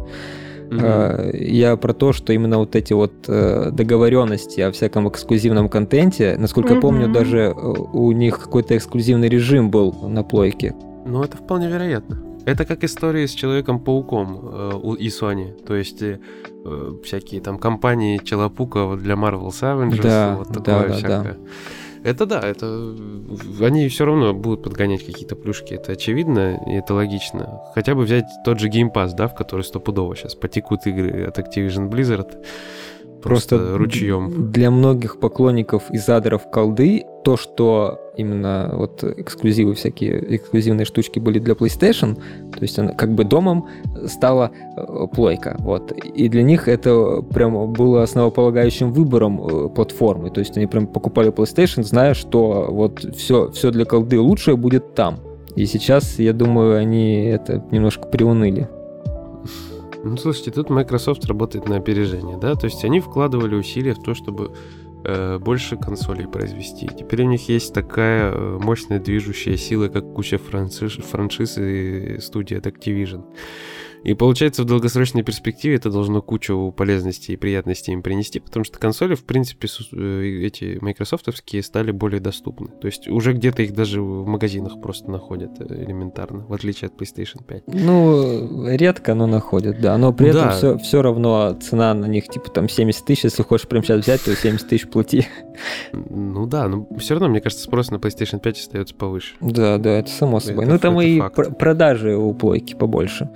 [0.69, 1.35] Mm-hmm.
[1.35, 6.73] Я про то, что именно вот эти вот э, договоренности о всяком эксклюзивном контенте, насколько
[6.73, 6.75] mm-hmm.
[6.75, 10.75] я помню, даже э, у них какой-то эксклюзивный режим был на плойке.
[11.05, 12.21] Ну, это вполне вероятно.
[12.45, 15.51] Это как история с Человеком-пауком э, и Sony.
[15.63, 16.19] То есть э,
[17.03, 21.33] всякие там компании Челопука для Marvel Avengers, да, вот такое да, всякое.
[21.33, 21.37] Да.
[22.03, 22.95] Это да, это
[23.59, 27.61] они все равно будут подгонять какие-то плюшки, это очевидно и это логично.
[27.75, 31.37] Хотя бы взять тот же Game Pass, да, в который стопудово сейчас потекут игры от
[31.37, 32.37] Activision Blizzard.
[33.21, 34.51] Просто, просто ручьем.
[34.51, 41.39] Для многих поклонников и задоров колды то, что именно вот эксклюзивы всякие, эксклюзивные штучки были
[41.39, 43.67] для PlayStation, то есть она как бы домом
[44.07, 45.91] стала э, плойка, вот.
[45.91, 51.31] И для них это прям было основополагающим выбором э, платформы, то есть они прям покупали
[51.31, 55.19] PlayStation, зная, что вот все, все для колды лучшее будет там.
[55.55, 58.69] И сейчас, я думаю, они это немножко приуныли.
[60.03, 64.13] Ну, слушайте, тут Microsoft работает на опережение, да, то есть они вкладывали усилия в то,
[64.13, 64.53] чтобы
[65.03, 66.87] э, больше консолей произвести.
[66.87, 72.57] Теперь у них есть такая э, мощная движущая сила, как куча франшиз, франшиз и студии
[72.57, 73.25] от Activision.
[74.03, 78.79] И получается, в долгосрочной перспективе это должно кучу полезностей и приятностей им принести, потому что
[78.79, 82.69] консоли, в принципе, э, эти майкрософтовские стали более доступны.
[82.81, 86.95] То есть уже где-то их даже в магазинах просто находят э, элементарно, в отличие от
[86.95, 87.63] PlayStation 5.
[87.67, 89.97] Ну, редко, но находят, да.
[89.97, 90.39] Но при да.
[90.39, 94.01] этом все, все равно цена на них типа там 70 тысяч, если хочешь прямо сейчас
[94.01, 95.27] взять, то 70 тысяч плати.
[95.91, 99.35] Ну да, но все равно, мне кажется, спрос на PlayStation 5 остается повыше.
[99.41, 100.63] Да, да, это само собой.
[100.63, 101.57] Это, ну там и факт.
[101.57, 103.29] продажи у плойки побольше.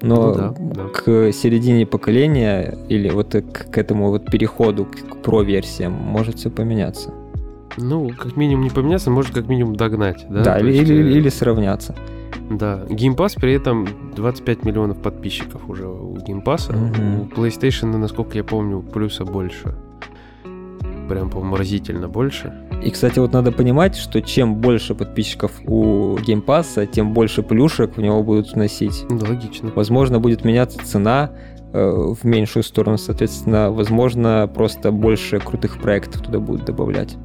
[0.00, 0.84] Но ну, да, да.
[0.88, 7.12] к середине поколения или вот к, к этому вот переходу к про-версиям может все поменяться.
[7.76, 10.42] Ну, как минимум не поменяться, может как минимум догнать, да?
[10.42, 11.18] Да, или, есть, или, э...
[11.18, 11.94] или сравняться.
[12.50, 16.70] Да, Pass при этом 25 миллионов подписчиков уже у Pass.
[16.70, 17.22] Угу.
[17.22, 19.74] У PlayStation, насколько я помню, плюса больше.
[21.08, 22.52] Прям, по-моему, разительно больше.
[22.84, 27.96] И, кстати, вот надо понимать, что чем больше подписчиков у Game Pass, тем больше плюшек
[27.96, 29.06] в него будут вносить.
[29.08, 29.72] Да, логично.
[29.74, 31.30] Возможно, будет меняться цена
[31.72, 37.16] э, в меньшую сторону, соответственно, возможно, просто больше крутых проектов туда будут добавлять.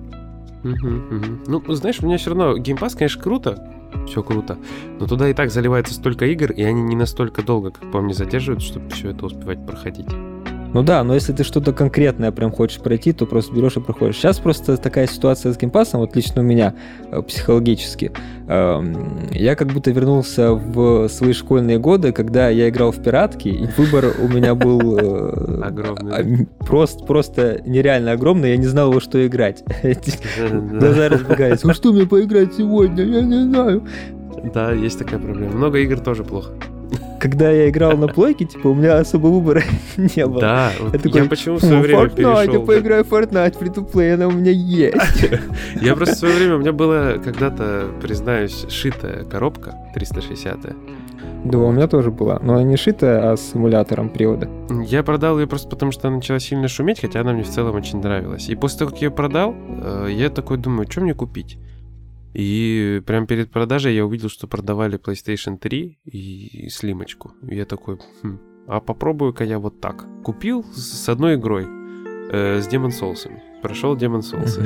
[0.63, 1.61] Угу, угу.
[1.67, 3.69] Ну, знаешь, у меня все равно Pass, конечно, круто,
[4.07, 4.57] все круто,
[4.99, 8.13] но туда и так заливается столько игр, и они не настолько долго, как по мне,
[8.13, 10.07] задерживают, чтобы все это успевать проходить.
[10.73, 14.15] Ну да, но если ты что-то конкретное прям хочешь пройти, то просто берешь и проходишь.
[14.15, 16.73] Сейчас просто такая ситуация с геймпасом, вот лично у меня
[17.11, 18.11] э, психологически.
[18.47, 23.67] Эм, я как будто вернулся в свои школьные годы, когда я играл в пиратки, и
[23.77, 26.47] выбор у меня был э, огромный.
[26.59, 29.63] Просто, просто нереально огромный, я не знал во что играть.
[29.83, 31.63] Глаза разбегались.
[31.63, 33.03] Ну что мне поиграть сегодня?
[33.03, 33.83] Я не знаю.
[34.53, 35.53] Да, есть такая проблема.
[35.53, 36.49] Много игр тоже плохо
[37.19, 39.63] когда я играл на плойке, типа, у меня особо выбора
[39.97, 40.41] не было.
[40.41, 42.53] Да, я, такой, я почему в свое время Fortnite, перешел.
[42.53, 44.95] я поиграю в Fortnite, фри to play она у меня есть.
[45.81, 50.75] Я просто в свое время, у меня была когда-то, признаюсь, шитая коробка 360
[51.43, 52.39] да, у меня тоже была.
[52.41, 54.47] Но не шитая, а с эмулятором привода.
[54.85, 57.75] Я продал ее просто потому, что она начала сильно шуметь, хотя она мне в целом
[57.75, 58.47] очень нравилась.
[58.47, 61.57] И после того, как я ее продал, э, я такой думаю, что мне купить?
[62.33, 67.33] И прямо перед продажей я увидел, что продавали PlayStation 3 и слимочку.
[67.47, 70.05] И я такой, хм, а попробую-ка я вот так.
[70.23, 71.65] Купил с одной игрой,
[72.31, 73.29] э, с Demon Souls.
[73.61, 74.59] Прошел Demon Souls.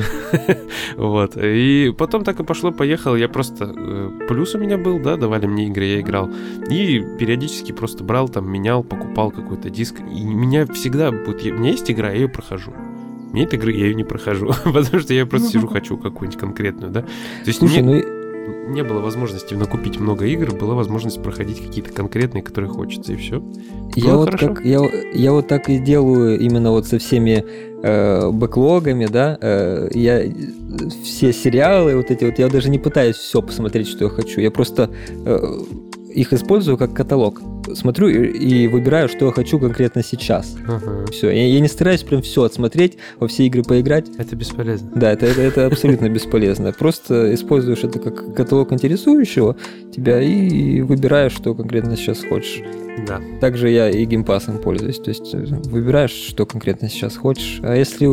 [0.97, 1.37] вот.
[1.37, 3.15] И потом так и пошло-поехало.
[3.15, 3.73] Я просто...
[3.75, 6.29] Э, плюс у меня был, да, давали мне игры, я играл.
[6.69, 9.99] И периодически просто брал, там, менял, покупал какой-то диск.
[9.99, 11.11] И меня всегда...
[11.11, 12.73] Вот, у меня есть игра, я ее прохожу.
[13.33, 17.01] Нет игры, я ее не прохожу, потому что я просто сижу, хочу какую-нибудь конкретную, да.
[17.01, 17.07] То
[17.45, 18.73] есть Слушай, мне ну...
[18.73, 23.43] не было возможности накупить много игр, была возможность проходить какие-то конкретные, которые хочется, и все.
[23.95, 24.79] Я вот, как, я,
[25.13, 27.43] я вот так и делаю именно вот со всеми
[27.83, 30.23] э, бэклогами, да, э, я
[31.03, 34.51] все сериалы вот эти вот, я даже не пытаюсь все посмотреть, что я хочу, я
[34.51, 34.89] просто
[35.25, 35.59] э,
[36.13, 37.41] их использую как каталог.
[37.75, 40.55] Смотрю и, и выбираю, что я хочу конкретно сейчас.
[40.67, 41.05] Ага.
[41.11, 44.07] Все, я, я не стараюсь прям все отсмотреть, во все игры поиграть.
[44.17, 44.91] Это бесполезно.
[44.95, 46.71] Да, это, это, это абсолютно бесполезно.
[46.71, 49.55] Просто используешь это как каталог интересующего
[49.93, 52.61] тебя и выбираешь, что конкретно сейчас хочешь.
[53.05, 53.21] Да.
[53.39, 54.99] Также я и Game Pass ом пользуюсь.
[54.99, 57.59] То есть э, выбираешь, что конкретно сейчас хочешь.
[57.63, 58.07] А если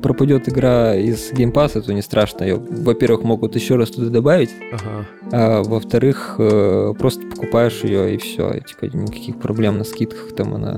[0.00, 2.44] пропадет игра из Game Pass а, то не страшно.
[2.44, 5.06] Ее, во-первых, могут еще раз туда добавить, Ага.
[5.32, 8.50] а во-вторых, э, просто покупаешь ее и все.
[8.52, 10.76] И, типа никаких проблем на скидках там она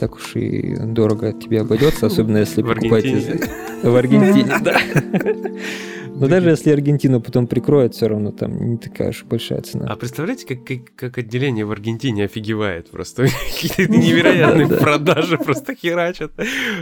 [0.00, 3.04] так уж и дорого тебе обойдется, особенно если покупать
[3.84, 4.80] в Аргентине, да.
[6.12, 9.86] Но даже если Аргентину потом прикроют, все равно там не такая уж большая цена.
[9.88, 13.22] А представляете, как, как, как отделение в Аргентине офигевает просто?
[13.62, 14.76] Какие-то невероятные Да.
[14.76, 16.32] продажи просто херачат.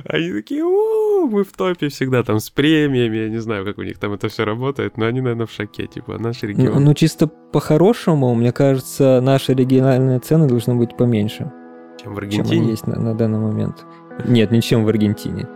[0.06, 3.82] Они такие, «У, мы в топе всегда там с премиями, я не знаю, как у
[3.84, 6.82] них там это все работает, но они, наверное, в шоке, типа, наш Ну, регион.
[6.84, 11.52] ну, чисто по-хорошему, мне кажется, наши региональные цены должны быть поменьше,
[11.98, 12.70] чем в чем они Аргентине.
[12.70, 13.84] есть на, на данный момент.
[14.24, 15.46] Нет, ничем в Аргентине.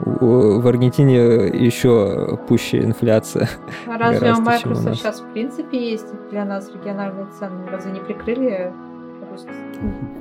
[0.00, 1.16] В Аргентине
[1.48, 3.48] еще пуще инфляция.
[3.86, 7.66] А разве у Гораздо, чем у Microsoft сейчас в принципе есть для нас региональные цены?
[7.70, 8.72] Разве не прикрыли?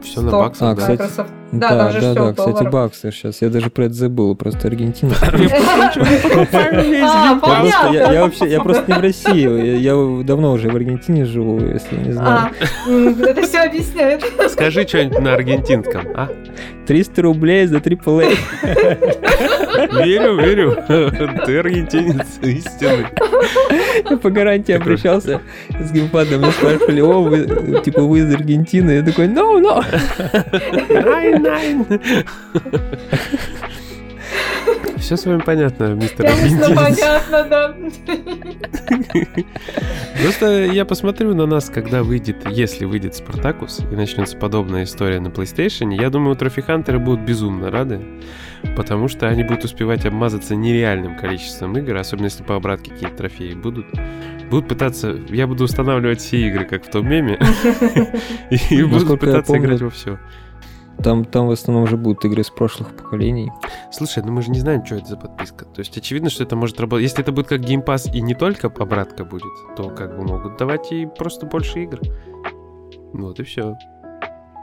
[0.01, 0.81] Все на баксах, А, да?
[0.81, 1.29] кстати, Microsoft.
[1.51, 3.41] Да, там же да, всё да, в кстати, баксы сейчас.
[3.41, 5.13] Я даже про это забыл, просто Аргентина.
[5.21, 7.93] А, Я, просто- понятно.
[7.95, 11.95] я- я вообще, я просто не в России, я, давно уже в Аргентине живу, если
[11.97, 12.51] не знаю.
[12.85, 14.23] А, м, это все объясняет.
[14.49, 16.29] Скажи что-нибудь на аргентинском, а?
[16.87, 18.37] 300 рублей за AAA.
[20.03, 20.77] Верю, верю.
[21.45, 23.07] Ты аргентинец истинный.
[24.09, 25.41] Я по гарантии обращался
[25.79, 28.98] с геймпадом, меня спрашивали, о, вы, типа, вы из Аргентины?
[28.99, 29.81] Я такой, no, no.
[30.89, 31.85] Найн, найн.
[34.97, 37.75] Все с вами понятно, мистер Конечно, понятно, да.
[40.21, 45.29] Просто я посмотрю на нас, когда выйдет, если выйдет Спартакус и начнется подобная история на
[45.29, 48.01] PlayStation, я думаю, трофихантеры будут безумно рады,
[48.75, 53.53] потому что они будут успевать обмазаться нереальным количеством игр, особенно если по обратке какие-то трофеи
[53.53, 53.85] будут.
[54.49, 55.15] Будут пытаться...
[55.29, 57.39] Я буду устанавливать все игры, как в том меме,
[58.49, 60.19] и буду пытаться играть во все.
[61.03, 63.51] Там, там в основном уже будут игры с прошлых поколений.
[63.91, 65.65] Слушай, ну мы же не знаем, что это за подписка.
[65.65, 67.03] То есть очевидно, что это может работать.
[67.03, 70.57] Если это будет как Game Pass и не только обратка будет, то как бы могут
[70.57, 71.99] давать и просто больше игр.
[73.13, 73.77] Вот и все.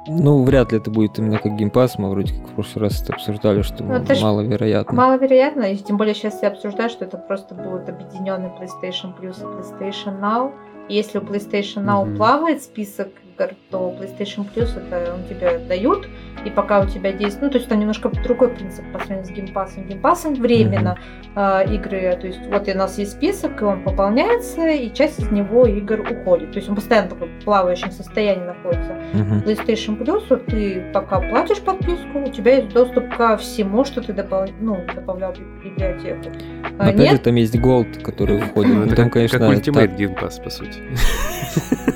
[0.08, 1.98] Ну, вряд ли это будет именно как геймпас.
[1.98, 4.94] Мы вроде как в прошлый раз это обсуждали, что Ну, это маловероятно.
[4.94, 9.44] Маловероятно, и тем более сейчас я обсуждаю, что это просто будет объединенный PlayStation Plus и
[9.44, 10.52] PlayStation Now.
[10.88, 12.16] И если у PlayStation Now Мгм.
[12.16, 16.08] плавает список игр, то PlayStation Plus это он тебе дают,
[16.44, 19.30] и пока у тебя действует, ну то есть там немножко другой принцип по сравнению с
[19.30, 19.86] геймпасом.
[19.86, 20.98] Геймпасом временно
[21.34, 25.30] э, игры, то есть вот у нас есть список, и он пополняется, и часть из
[25.30, 26.52] него игр уходит.
[26.52, 28.96] То есть он постоянно такой в плавающем состоянии находится.
[29.12, 29.38] Мгм.
[29.40, 34.12] PlayStation Plus, вот ты пока платишь подписку, у тебя есть доступ ко всему, что ты
[34.12, 34.50] добав...
[34.60, 36.30] ну, добавлял в библиотеку.
[36.78, 38.72] Но А, опять же, нет, там есть Gold, который входит.
[38.72, 40.80] Ну, Ну, это там, как, конечно, как Ultimate так- Game Pass, по сути.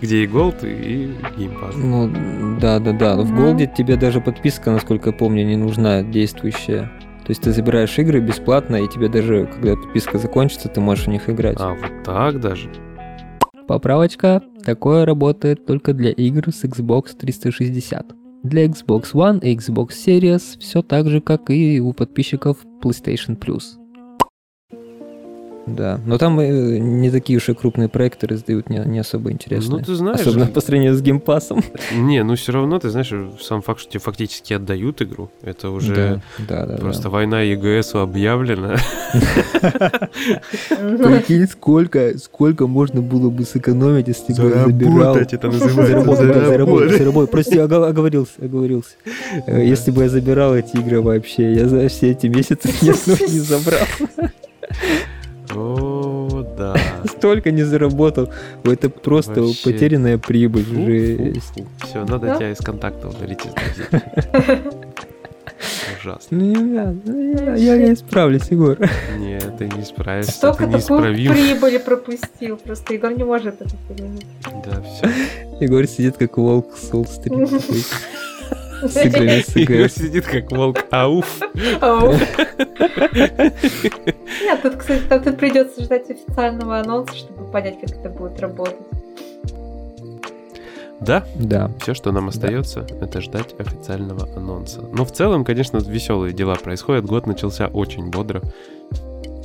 [0.00, 1.76] Где и Gold, и Game Pass.
[1.76, 3.16] Ну, да, да, да.
[3.16, 3.34] Но в.
[3.34, 6.90] Голде тебе даже подписка, насколько я помню, не нужна действующая.
[7.24, 11.10] То есть ты забираешь игры бесплатно, и тебе даже, когда подписка закончится, ты можешь в
[11.10, 11.58] них играть.
[11.60, 12.70] А, вот так даже?
[13.68, 14.42] Поправочка.
[14.64, 18.14] Такое работает только для игр с Xbox 360.
[18.42, 23.79] Для Xbox One и Xbox Series все так же, как и у подписчиков PlayStation Plus.
[25.76, 29.78] Да, но там э, не такие уж и крупные проекты раздают, не, не особо интересные.
[29.78, 30.20] Ну, ты знаешь...
[30.20, 31.62] Особенно по сравнению с геймпасом.
[31.94, 35.94] Не, ну все равно, ты знаешь, сам факт, что тебе фактически отдают игру, это уже
[35.94, 36.76] Да, да, да.
[36.76, 38.76] просто война ЕГСу объявлена.
[40.68, 45.16] Прикинь, сколько, сколько можно было бы сэкономить, если бы я забирал...
[45.16, 45.90] Это называется.
[46.46, 47.26] Заработать, да.
[47.26, 48.90] Прости, ого- оговорился, оговорился.
[49.46, 53.28] Э, Если бы я забирал эти игры вообще, я за все эти месяцы ни одной
[53.30, 53.86] не забрал.
[55.54, 56.74] О, да.
[57.04, 58.28] Столько не заработал.
[58.64, 59.72] Это просто Вообще.
[59.72, 60.64] потерянная прибыль.
[60.64, 61.52] Жесть.
[61.84, 62.36] Все, надо Да?
[62.36, 63.86] тебя из контактов удалить из друзей.
[66.00, 66.38] Ужасно.
[66.38, 68.78] Ну, не надо, ну, я, я не справлюсь, Егор.
[69.18, 71.32] Нет, ты не справишься, Столько ты такую неисправим.
[71.32, 72.56] прибыли пропустил.
[72.56, 74.26] Просто Егор не может это пережить.
[74.64, 75.10] Да, все.
[75.60, 77.46] Егор сидит как волк с играми
[79.84, 79.94] ИГС.
[79.94, 80.78] сидит как волк.
[80.90, 81.26] Ауф.
[81.82, 82.14] Ау.
[84.50, 88.74] Нет, тут, кстати, там тут придется ждать официального анонса, чтобы понять, как это будет работать.
[90.98, 91.70] Да, Да.
[91.80, 94.82] все, что нам остается, это ждать официального анонса.
[94.92, 97.06] Но в целом, конечно, веселые дела происходят.
[97.06, 98.42] Год начался очень бодро.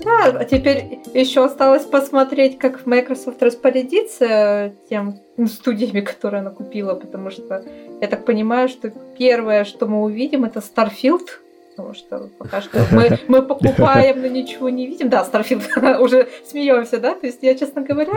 [0.03, 7.30] Да, а теперь еще осталось посмотреть, как Microsoft распорядится тем студиями, которые она купила, потому
[7.30, 7.64] что
[8.01, 11.28] я так понимаю, что первое, что мы увидим, это Starfield,
[11.76, 15.10] потому что пока что мы, мы покупаем, но ничего не видим.
[15.10, 17.16] Да, Starfield уже смеемся, да?
[17.16, 18.14] То есть я, честно говоря,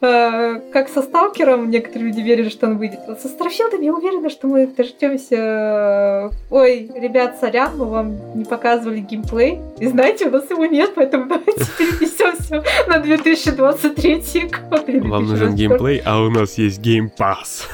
[0.00, 3.00] э, как со Сталкером некоторые люди верили, что он выйдет.
[3.08, 6.30] Вот со Starfield я уверена, что мы дождемся...
[6.50, 9.58] Ой, ребят, сорян, мы вам не показывали геймплей.
[9.80, 14.88] И знаете, у нас его нет, поэтому давайте перенесемся на 2023 год.
[14.88, 17.66] Вам нужен геймплей, а у нас есть Pass.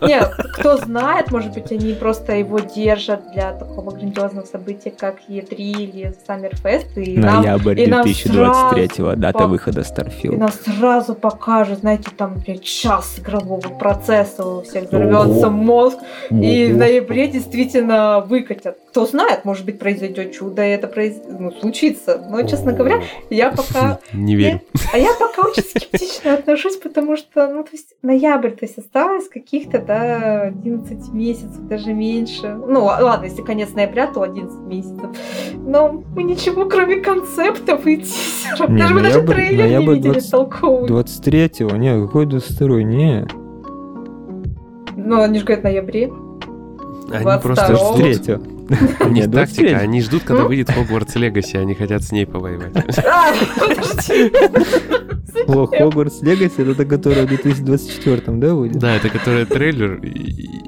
[0.00, 5.54] Нет, кто знает, может быть, они просто его держат для такого грандиозного события, как E3
[5.56, 6.94] или Summerfest.
[6.96, 9.46] И Ноябрь нам, 2023 нам дата по...
[9.46, 10.36] выхода И Starfield.
[10.36, 15.50] нам сразу покажут, знаете, там, например, час игрового процесса, у всех взорвется Ого.
[15.50, 15.98] мозг,
[16.30, 16.78] и в Ого.
[16.78, 18.78] ноябре действительно выкатят.
[18.90, 21.16] Кто знает, может быть, произойдет чудо, и это произ...
[21.28, 22.20] ну, случится.
[22.28, 24.00] Но, честно говоря, я пока...
[24.12, 24.60] Не верю.
[24.92, 29.28] А я пока очень скептично отношусь, потому что, ну, то есть, ноябрь, то есть, осталось
[29.28, 32.48] каких-то, да, 11 месяцев, даже меньше.
[32.66, 35.10] Ну, ладно, если конец ноября, то 11 месяцев.
[35.56, 38.68] Но мы ничего, кроме концептов и тизеров.
[38.70, 40.88] Не, даже мы даже ноябрь- трейлер не ноябрь видели 20 толковый.
[40.90, 41.76] 23-го?
[41.76, 43.26] Не, какой 22 Не.
[44.96, 46.12] Ну, они же говорят ноябре.
[47.12, 47.40] Они 22-го.
[47.42, 47.98] просто ждут.
[47.98, 48.59] 23-го.
[49.00, 49.72] У них тактика, 23.
[49.72, 50.48] они ждут, когда Ну?
[50.48, 52.72] выйдет Hogwarts Legacy, они хотят с ней повоевать.
[53.04, 54.32] А, подожди.
[55.46, 58.78] О, Hogwarts Legacy, это та, которая в 2024 да, будет?
[58.78, 60.00] Да, это который трейлер,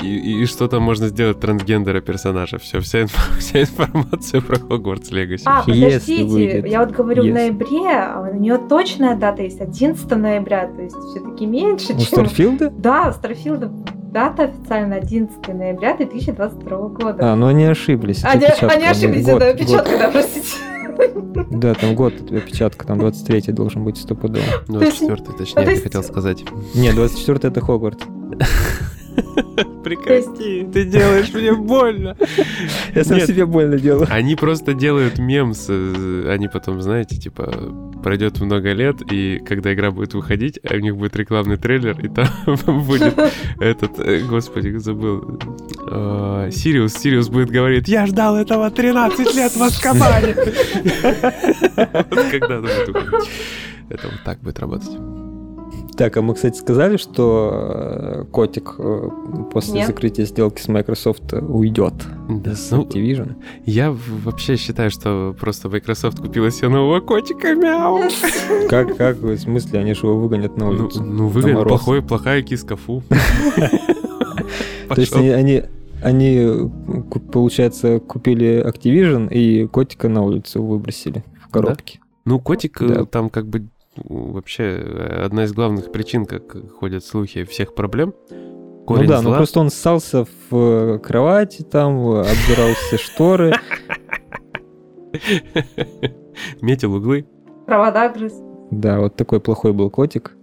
[0.02, 2.58] и, что там можно сделать трансгендера персонажа.
[2.58, 5.42] Все, вся, инфо- вся информация про Hogwarts Legacy.
[5.46, 6.66] А, подождите, выйдет.
[6.66, 10.96] я вот говорю в ноябре, а у нее точная дата есть 11 ноября, то есть
[10.96, 12.06] все-таки меньше, У чем...
[12.06, 12.70] Starfield а?
[12.70, 13.70] Да, Starfield а
[14.12, 17.32] дата официально 11 ноября 2022 года.
[17.32, 18.18] А, ну они ошиблись.
[18.20, 18.44] это Они,
[18.74, 19.62] они ошиблись, год- это год.
[19.62, 20.48] опечатка, да, простите.
[21.50, 24.44] Да, там год опечатка, там 23 должен быть стопудово.
[24.68, 26.44] 24 точнее, то я хотел сказать.
[26.74, 28.04] Не, 24 это Хогвартс.
[29.84, 32.16] Прекрати, ты делаешь мне больно.
[32.94, 33.28] Я сам Нет.
[33.28, 34.06] себе больно делаю.
[34.10, 37.52] Они просто делают мем, с, э, они потом, знаете, типа,
[38.02, 42.08] пройдет много лет, и когда игра будет выходить, а у них будет рекламный трейлер, и
[42.08, 42.28] там
[42.86, 43.14] будет
[43.60, 45.40] этот, э, господи, забыл,
[45.90, 50.36] э, Сириус, Сириус будет говорить, я ждал этого 13 лет в Азкабане.
[51.74, 53.30] Вот Когда это будет выходить.
[53.88, 55.21] Это вот так будет работать.
[55.96, 59.08] Так, а мы, кстати, сказали, что э, котик э,
[59.52, 59.86] после Нет.
[59.88, 61.92] закрытия сделки с Microsoft уйдет
[62.30, 63.34] Да, с ну, Activision.
[63.66, 68.00] я в- вообще считаю, что просто Microsoft купила себе нового котика, мяу.
[68.70, 71.04] Как, как, в смысле, они же его выгонят на Ну, улицу?
[71.04, 73.02] ну выгонят, плохой, плохая киска, фу.
[74.88, 75.62] То есть они, они,
[76.02, 76.68] они, э,
[77.32, 82.00] получается, купили Activision и котика на улицу выбросили в коробке.
[82.24, 83.04] Ну, котик Да.
[83.04, 83.66] там как бы
[83.96, 88.14] вообще э, одна из главных причин, как ходят слухи всех проблем.
[88.86, 89.36] Корень ну да, ну зла.
[89.36, 93.54] просто он ссался в э, кровати, там э, обдирал все шторы.
[96.60, 97.26] Метил углы.
[97.66, 98.34] Провода грыз.
[98.70, 100.36] Да, вот такой плохой был котик.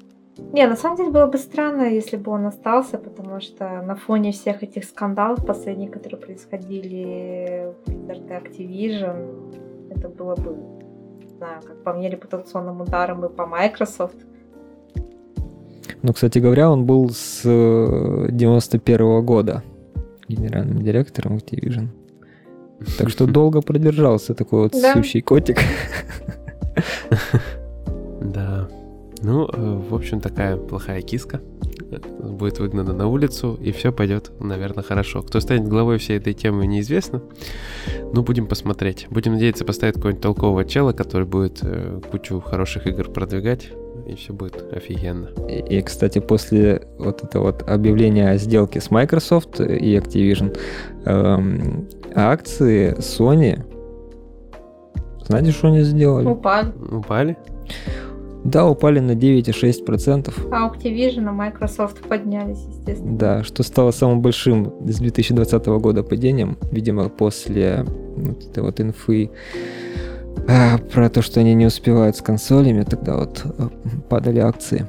[0.53, 4.31] Не, на самом деле было бы странно, если бы он остался, потому что на фоне
[4.31, 10.55] всех этих скандалов последних, которые происходили в Activision, это было бы,
[11.39, 14.17] знаю, как по мне, репутационным ударом и по Microsoft.
[16.01, 19.63] Ну, кстати говоря, он был с 91 года
[20.27, 21.87] генеральным директором Activision.
[22.97, 24.93] Так что долго продержался такой вот Да.
[24.93, 25.57] сущий котик.
[28.21, 28.67] Да.
[29.21, 31.39] Ну, э, в общем, такая плохая киска.
[31.97, 35.21] Будет выгнана на улицу, и все пойдет, наверное, хорошо.
[35.21, 37.21] Кто станет главой всей этой темы, неизвестно.
[38.13, 39.07] Но будем посмотреть.
[39.09, 43.69] Будем надеяться поставить какого-нибудь толкового чела, который будет э, кучу хороших игр продвигать,
[44.07, 45.29] и все будет офигенно.
[45.49, 50.57] И, и, кстати, после вот этого вот объявления о сделке с Microsoft и Activision,
[51.05, 53.63] эм, акции Sony,
[55.29, 56.25] знаете, что они сделали?
[56.25, 56.73] Упали.
[56.91, 57.37] Упали?
[58.43, 60.31] Да, упали на 9,6%.
[60.51, 63.17] А Activision и Microsoft поднялись, естественно.
[63.17, 67.85] Да, что стало самым большим с 2020 года падением, видимо, после
[68.15, 69.29] вот этой вот инфы
[70.47, 73.67] а, про то, что они не успевают с консолями, тогда вот э,
[74.09, 74.85] падали акции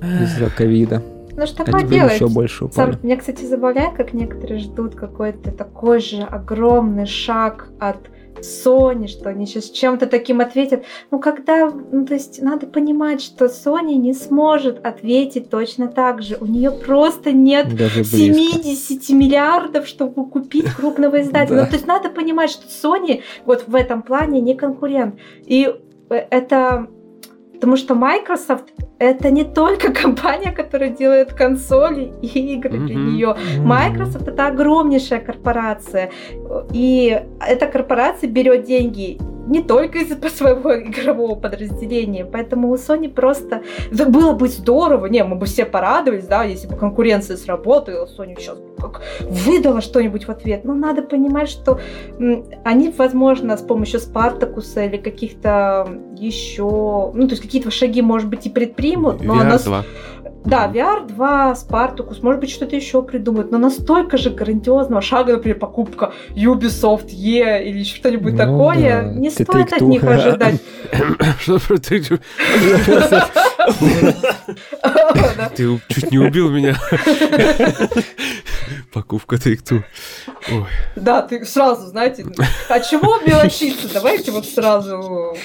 [0.00, 1.02] из-за ковида.
[1.34, 2.14] Ну что А такое теперь делать?
[2.14, 2.98] еще больше Сам- упали.
[3.02, 7.96] Меня, кстати, забавляет, как некоторые ждут какой-то такой же огромный шаг от
[8.42, 10.84] Sony, что они сейчас чем-то таким ответят.
[11.10, 16.36] Ну, когда, ну, то есть надо понимать, что Sony не сможет ответить точно так же.
[16.40, 21.56] У нее просто нет Даже 70 миллиардов, чтобы купить крупного издателя.
[21.56, 21.62] Да.
[21.62, 25.16] Ну, то есть надо понимать, что Sony вот в этом плане не конкурент.
[25.46, 25.72] И
[26.10, 26.88] э, это
[27.62, 28.64] потому что Microsoft
[28.98, 33.06] это не только компания, которая делает консоли и игры для Мгм.
[33.14, 33.36] нее.
[33.60, 36.10] Microsoft это огромнейшая корпорация.
[36.72, 39.16] И эта корпорация берет деньги
[39.46, 42.24] не только из своего игрового подразделения.
[42.24, 43.62] Поэтому у Sony просто...
[43.90, 48.34] Да было бы здорово, не, мы бы все порадовались, да, если бы конкуренция сработала, Sony
[48.38, 50.64] сейчас как выдала что-нибудь в ответ.
[50.64, 51.78] Но надо понимать, что
[52.64, 57.12] они, возможно, с помощью Спартакуса или каких-то еще...
[57.14, 59.84] Ну, то есть какие-то шаги, может быть, и предпримут, но VR 2.
[60.44, 65.58] Да, VR 2, Спартакус, может быть, что-то еще придумают, но настолько же грандиозного шага, например,
[65.58, 70.60] покупка Ubisoft E или что-нибудь Ну такое, да, не ты стоит от них ожидать.
[71.40, 72.02] Что про ты?
[75.88, 76.76] Чуть не убил меня.
[78.92, 79.82] Покупка Take-Two.
[80.96, 82.26] Да, ты сразу, знаете,
[82.68, 83.88] а чего мелочиться?
[83.92, 85.36] Давайте вот сразу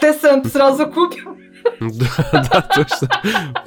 [0.00, 1.49] Tencent сразу купим.
[1.80, 3.08] Да, да, точно.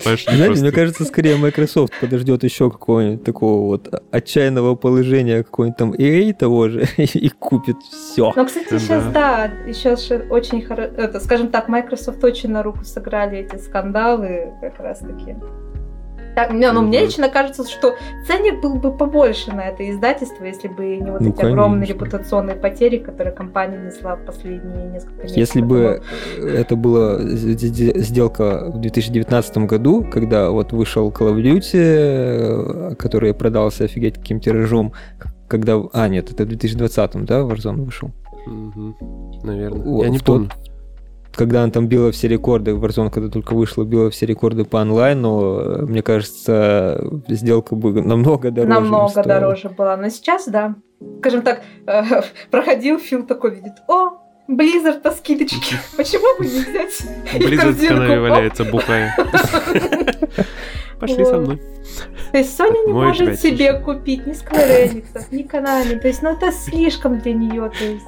[0.04, 0.64] Пошли Знаете, просто.
[0.64, 6.70] мне кажется, скорее Microsoft подождет еще какого-нибудь такого вот отчаянного положения какой-нибудь там EA того
[6.70, 8.32] же и купит все.
[8.36, 8.80] Но, кстати, Да.
[8.80, 14.80] сейчас, да, сейчас очень хорошо, скажем так, Microsoft очень на руку сыграли эти скандалы как
[14.80, 15.36] раз-таки.
[16.36, 20.68] Так, мне, ну, мне лично кажется, что ценник был бы побольше на это издательство, если
[20.68, 21.94] бы не вот Ну, эти огромные конечно.
[22.06, 25.38] репутационные потери, которые компания несла в последние несколько месяцев.
[25.38, 26.02] Если бы
[26.42, 33.84] это была сделка в 2019 году, когда вот вышел Call of Duty, э, который продался
[33.86, 34.94] офигеть каким тиражом,
[35.48, 35.80] когда...
[35.94, 38.12] А, нет, это в 2020, да, Warzone вышел?
[38.46, 38.96] Мгм.
[39.44, 39.86] Наверное.
[39.86, 40.50] О, Я не в тот- помню.
[41.34, 45.60] Когда он там била все рекорды, Warzone, когда только вышла, била все рекорды по онлайну,
[45.60, 48.74] э, мне кажется, сделка бы намного дороже.
[48.74, 49.28] намного стоила.
[49.28, 49.98] дороже была.
[49.98, 50.76] Но сейчас, да.
[51.20, 52.04] Скажем так, э,
[52.52, 55.76] проходил Фил такой, видит, о, Blizzard скидочки.
[55.98, 57.02] Почему бы не взять?
[57.40, 59.16] Близзард в канаве валяется, бухая.
[61.00, 61.62] Пошли со мной.
[62.32, 66.00] То есть Sony не Мой может себе купить ни Square Enix, ни Konami.
[66.00, 67.72] То есть, ну это слишком для нее.
[67.78, 68.06] То есть,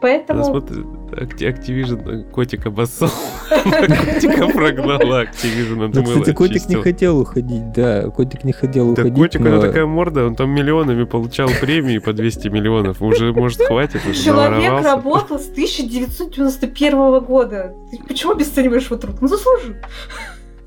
[0.00, 0.44] поэтому...
[0.44, 3.10] Смотри, Acti- Activision котик обоссал.
[3.48, 9.18] Котика прогнала Activision, думала, кстати, котик не хотел уходить, да, котик не хотел Да уходить,
[9.18, 13.02] котик, у него такая морда, он там миллионами получал премии по 200 миллионов.
[13.02, 17.74] Уже, может, хватит, уже Человек работал с 1991 года.
[17.90, 19.16] Ты почему обесцениваешь его труд?
[19.20, 19.74] Ну, заслужил.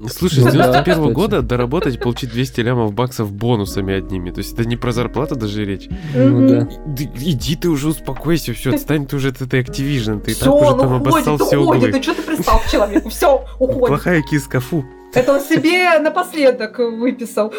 [0.07, 1.13] Слушай, Ну с да, 91 кстати.
[1.13, 4.31] года доработать, получить 200 лямов баксов бонусами одними.
[4.31, 5.89] То есть это не про зарплату даже речь.
[6.15, 6.61] Ну да.
[6.85, 10.21] Да иди ты уже успокойся, все, отстань ты уже от этой Activision.
[10.21, 11.83] Ты так уже там обоссал уходит, все уходит.
[11.83, 11.91] углы.
[11.91, 13.09] Ты что ты пристал к человеку?
[13.09, 13.87] Все, уходит.
[13.87, 14.85] Плохая киска, фу.
[15.13, 17.53] Это он себе напоследок выписал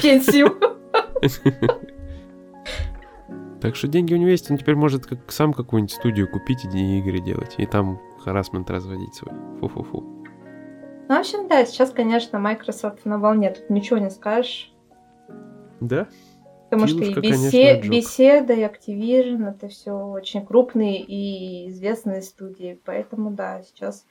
[0.00, 0.56] пенсию.
[3.60, 6.98] Так что деньги у него есть, он теперь может как сам какую-нибудь студию купить и
[6.98, 7.54] игры делать.
[7.58, 9.34] И там харасмент разводить свой.
[9.60, 10.19] Фу-фу-фу.
[11.10, 14.72] Ну, в общем, да, сейчас, конечно, Microsoft на волне, тут ничего не скажешь.
[15.80, 16.06] Да?
[16.70, 17.92] Потому что и конечно, бесе- отжог.
[17.92, 22.78] беседа, и Activision, это все очень крупные и известные студии.
[22.84, 24.06] Поэтому, да, сейчас...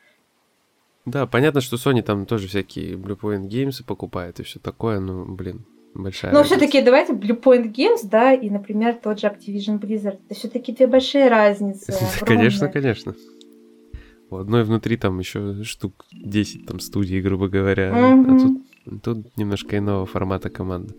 [1.06, 5.24] Да, понятно, что Sony там тоже всякие Blue Point Games покупает и все такое, но,
[5.24, 10.20] блин, большая Но все-таки давайте Blue Point Games, да, и, например, тот же Activision Blizzard.
[10.26, 11.94] Это все-таки две большие разницы.
[12.26, 13.16] Конечно, конечно.
[14.32, 17.92] У одной внутри там еще штук 10 там студий, грубо говоря.
[17.92, 18.36] Мгм.
[18.36, 20.94] А тут, тут немножко иного формата команда.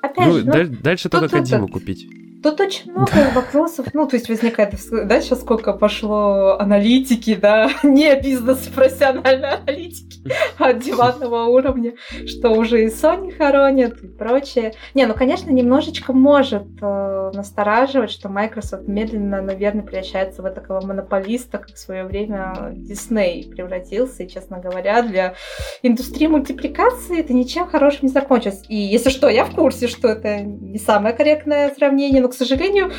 [0.00, 2.06] Опять Ну, же, ну, даль- дальше только Кадиму купить.
[2.42, 4.74] Тут очень много вопросов, ну, то есть возникает,
[5.08, 10.15] да, сейчас сколько пошло аналитики, да, не бизнес-профессиональной аналитики,
[10.58, 11.94] а диванного уровня,
[12.26, 14.74] что уже и Sony хоронят и прочее.
[14.94, 21.58] Не, ну, конечно, немножечко может э, настораживать, что Microsoft медленно, наверное, превращается в такого монополиста,
[21.58, 25.34] как в свое время Disney превратился, и, честно говоря, для
[25.82, 28.62] индустрии мультипликации это ничем хорошим не закончилось.
[28.68, 32.92] И если что, я в курсе, что это не самое корректное сравнение, но, к сожалению,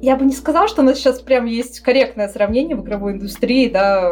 [0.00, 3.68] я бы не сказала, что у нас сейчас прям есть корректное сравнение в игровой индустрии,
[3.68, 4.10] да,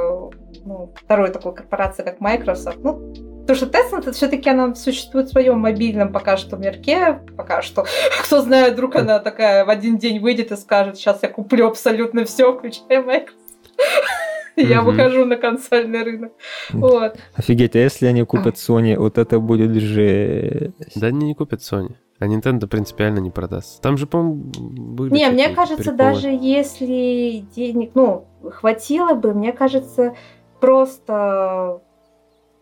[0.65, 2.79] ну, второй такой корпорации, как Microsoft.
[2.83, 3.13] Ну,
[3.47, 7.85] потому что Tencent, это все-таки она существует в своем мобильном пока что мирке, пока что.
[8.25, 12.25] Кто знает, вдруг она такая в один день выйдет и скажет, сейчас я куплю абсолютно
[12.25, 13.37] все, включая Microsoft.
[14.57, 16.33] Я выхожу на консольный рынок.
[16.71, 17.17] Вот.
[17.35, 20.73] Офигеть, а если они купят Sony, вот это будет же...
[20.97, 21.95] Да они не купят Sony.
[22.19, 23.81] А Nintendo принципиально не продаст.
[23.81, 25.97] Там же, по-моему, были Не, мне кажется, приколы.
[25.97, 30.15] даже если денег, ну, хватило бы, мне кажется,
[30.61, 31.81] просто,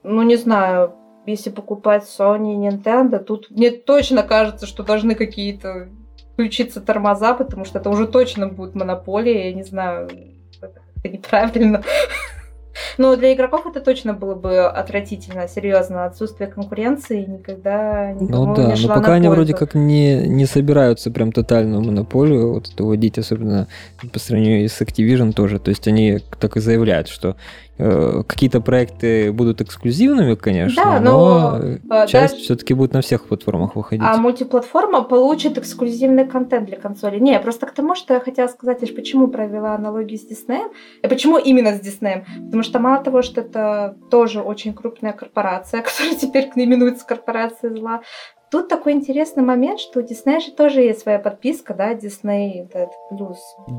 [0.02, 0.94] ну, не знаю,
[1.26, 5.88] если покупать Sony и Nintendo, тут мне точно кажется, что должны какие-то
[6.32, 10.08] включиться тормоза, потому что это уже точно будет монополия, я не знаю,
[10.60, 11.82] это неправильно.
[12.96, 16.04] Но для игроков это точно было бы отвратительно, серьезно.
[16.04, 20.46] Отсутствие конкуренции никогда никому Ну да, не шла но пока они вроде как не, не
[20.46, 23.66] собираются прям тотальную монополию вот это вводить, особенно
[24.12, 25.58] по сравнению с Activision тоже.
[25.58, 27.36] То есть они так и заявляют, что
[27.78, 33.24] какие-то проекты будут эксклюзивными, конечно, Да, но, но, э, часть даже- все-таки будет на всех
[33.26, 34.04] платформах выходить.
[34.04, 37.18] А мультиплатформа получит эксклюзивный контент для консоли.
[37.18, 40.68] Не, просто к тому, что я хотела сказать, лишь почему провела аналогию с Диснеем,
[41.02, 42.24] и почему именно с Диснеем.
[42.46, 48.00] Потому что мало того, что это тоже очень крупная корпорация, которая теперь именуется корпорацией зла,
[48.50, 52.90] Тут такой интересный момент, что у Диснея же тоже есть своя подписка, да, Дисней этот
[53.10, 53.38] плюс.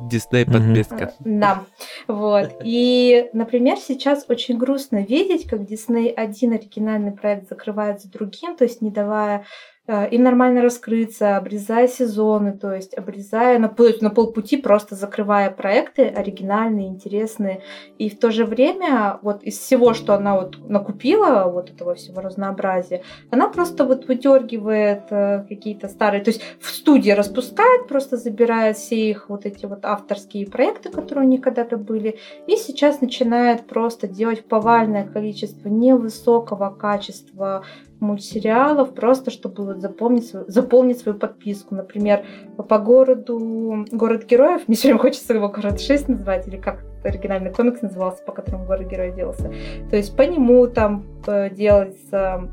[0.09, 1.13] Дисней подписка.
[1.19, 1.63] Да,
[2.07, 2.51] вот.
[2.63, 8.63] И, например, сейчас очень грустно видеть, как Дисней один оригинальный проект закрывает за другим, то
[8.63, 14.57] есть не давая э, им нормально раскрыться, обрезая сезоны, то есть обрезая на, на полпути,
[14.57, 17.61] просто закрывая проекты оригинальные, интересные.
[17.97, 22.21] И в то же время вот из всего, что она вот накупила, вот этого всего
[22.21, 28.73] разнообразия, она просто вот выдергивает э, какие-то старые, то есть в студии распускает, просто забирая
[28.73, 33.65] все их вот эти вот авторские проекты, которые у них когда-то были, и сейчас начинает
[33.65, 37.63] просто делать повальное количество невысокого качества
[37.99, 41.75] мультсериалов, просто чтобы вот запомнить, заполнить свою подписку.
[41.75, 42.25] Например,
[42.67, 47.51] по городу Город Героев, мне все время хочется его Город 6 назвать, или как оригинальный
[47.51, 49.51] комикс назывался, по которому Город Героев делался.
[49.89, 52.49] То есть по нему там э, делается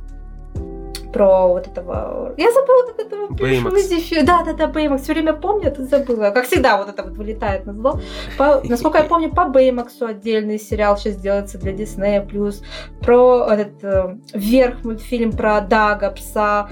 [1.17, 2.35] про вот этого...
[2.37, 3.89] Я забыла, как этого Бэймакс.
[4.23, 5.03] Да, да, да, Бэймакс.
[5.03, 6.31] Все время помню, а забыла.
[6.31, 7.99] Как всегда, вот это вот вылетает на зло.
[8.37, 12.21] По- насколько я помню, по Бэймаксу отдельный сериал сейчас делается для Диснея.
[12.21, 12.63] Плюс
[13.01, 16.69] про этот э, вверх мультфильм про Дага, пса.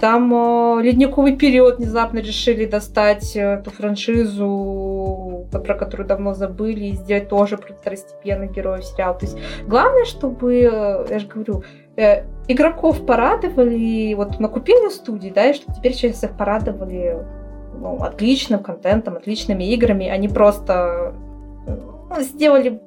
[0.00, 6.92] Там э, ледниковый период внезапно решили достать э, эту франшизу, про которую давно забыли, и
[6.92, 9.18] сделать тоже про второстепенных героев сериал.
[9.18, 9.36] То есть
[9.66, 11.64] главное, чтобы, э, я же говорю,
[11.98, 17.18] э, игроков порадовали, вот накупили студии, да, и чтобы теперь сейчас их порадовали
[17.78, 21.14] ну, отличным контентом, отличными играми, они просто
[21.66, 22.80] ну, сделали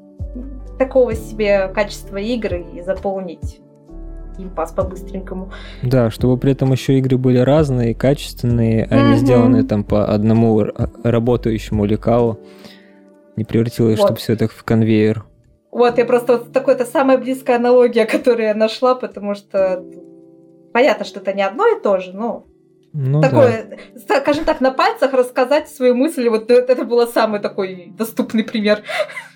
[0.80, 3.60] такого себе качества игры и заполнить
[4.38, 5.52] импас по-быстренькому.
[5.84, 10.66] Да, чтобы при этом еще игры были разные, качественные, а не сделаны там по одному
[11.04, 12.40] работающему лекалу.
[13.36, 14.06] Не превратилось, Вот.
[14.06, 15.26] чтобы все это в конвейер.
[15.72, 19.84] Вот, я просто вот такой, это самая близкая аналогия, которую я нашла, потому что
[20.74, 22.46] понятно, что это не одно и то же, но
[22.94, 23.30] Ну да.
[23.30, 28.44] такое, скажем так, на пальцах рассказать свои мысли, вот это это было самый такой доступный
[28.44, 28.84] пример.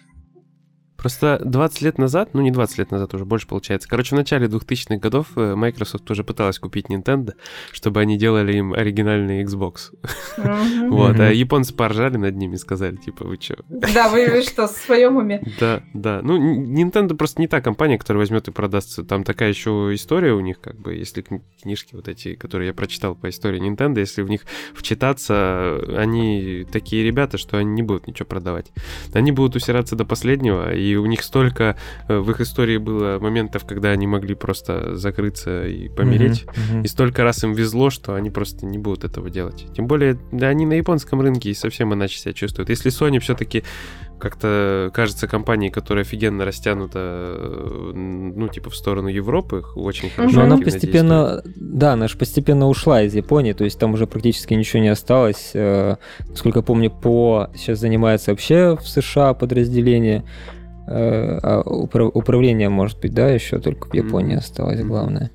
[1.05, 3.87] Просто 20 лет назад, ну не 20 лет назад уже, больше получается.
[3.87, 7.33] Короче, в начале 2000-х годов э, Microsoft уже пыталась купить Nintendo,
[7.71, 9.91] чтобы они делали им оригинальный Xbox.
[10.89, 13.55] Вот, а японцы поржали над ними и сказали, типа, вы чё?
[13.69, 15.43] Да, вы что, в своем уме?
[15.59, 16.21] Да, да.
[16.23, 19.03] Ну, Nintendo просто не та компания, которая возьмет и продастся.
[19.03, 22.73] Там такая еще история у них, как бы, если кни- книжки вот эти, которые я
[22.73, 24.41] прочитал по истории Nintendo, если в них
[24.73, 28.71] вчитаться, они такие ребята, что они не будут ничего продавать.
[29.13, 31.75] Они будут усираться до последнего, и у них столько
[32.07, 36.45] э, в их истории было моментов, когда они могли просто закрыться и помереть.
[36.45, 36.81] Мгм, мгм.
[36.83, 39.65] И столько раз им везло, что они просто не будут этого делать.
[39.75, 42.69] Тем более, да, они на японском рынке и совсем иначе себя чувствуют.
[42.69, 43.63] Если Sony все-таки
[44.19, 50.35] как-то кажется компанией, которая офигенно растянута, э, ну, типа, в сторону Европы, очень хорошо.
[50.37, 54.53] Но она постепенно, да, она же постепенно ушла из Японии, то есть там уже практически
[54.53, 55.51] ничего не осталось.
[55.53, 55.95] Э,
[56.29, 60.23] Насколько я помню, по сейчас занимается вообще в США подразделение.
[60.87, 65.31] Э, а упра- управление, может быть, да, еще только в Японии осталось главное.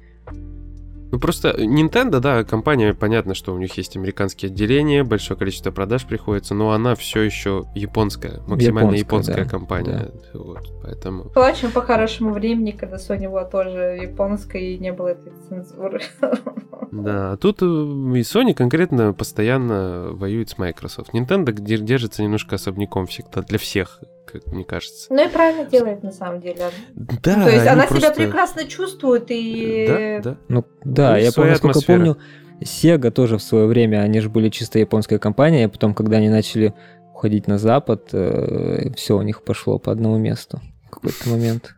[1.12, 6.06] Ну просто Nintendo, да, компания, понятно, что у них есть американские отделения, большое количество продаж
[6.06, 10.10] приходится, но она все еще японская, максимально Японская, японская да, компания.
[10.34, 11.32] Вот, поэтому.
[11.34, 16.00] Очень по хорошему времени, когда Sony была тоже японской и не было этой цензуры.
[16.92, 21.12] Да, а тут э, и Sony конкретно постоянно воюет с Microsoft.
[21.14, 25.06] Nintendo де- держится немножко особняком всегда для всех, как мне кажется.
[25.12, 26.70] Ну и правильно делает на самом деле.
[26.94, 30.20] Да, То есть она просто- себя прекрасно чувствует и...
[30.22, 30.36] Да, да.
[30.48, 31.96] Ну да, Ну, я своя помню, насколько атмосфера.
[31.98, 32.16] помню,
[32.62, 36.28] Sega тоже в свое время, они же были чисто японская компания, а потом, когда они
[36.28, 36.74] начали
[37.14, 41.76] уходить на Запад, все у них пошло по одному месту в какой-то момент.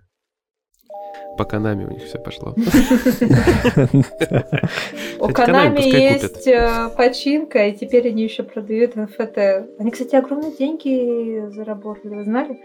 [1.37, 2.55] По Канаме у них все пошло.
[5.19, 9.39] У Канами есть э, починка, и теперь они еще продают НФТ.
[9.79, 12.61] Они, кстати, огромные деньги заработали, вы знали?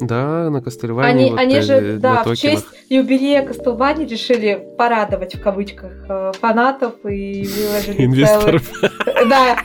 [0.00, 1.08] Да, на Кастельване.
[1.08, 6.32] Они, вот, они э, же, да, в честь юбилея Кастлвани решили порадовать, в кавычках, э,
[6.40, 8.70] фанатов и выложили Инвесторов.
[9.28, 9.58] Да,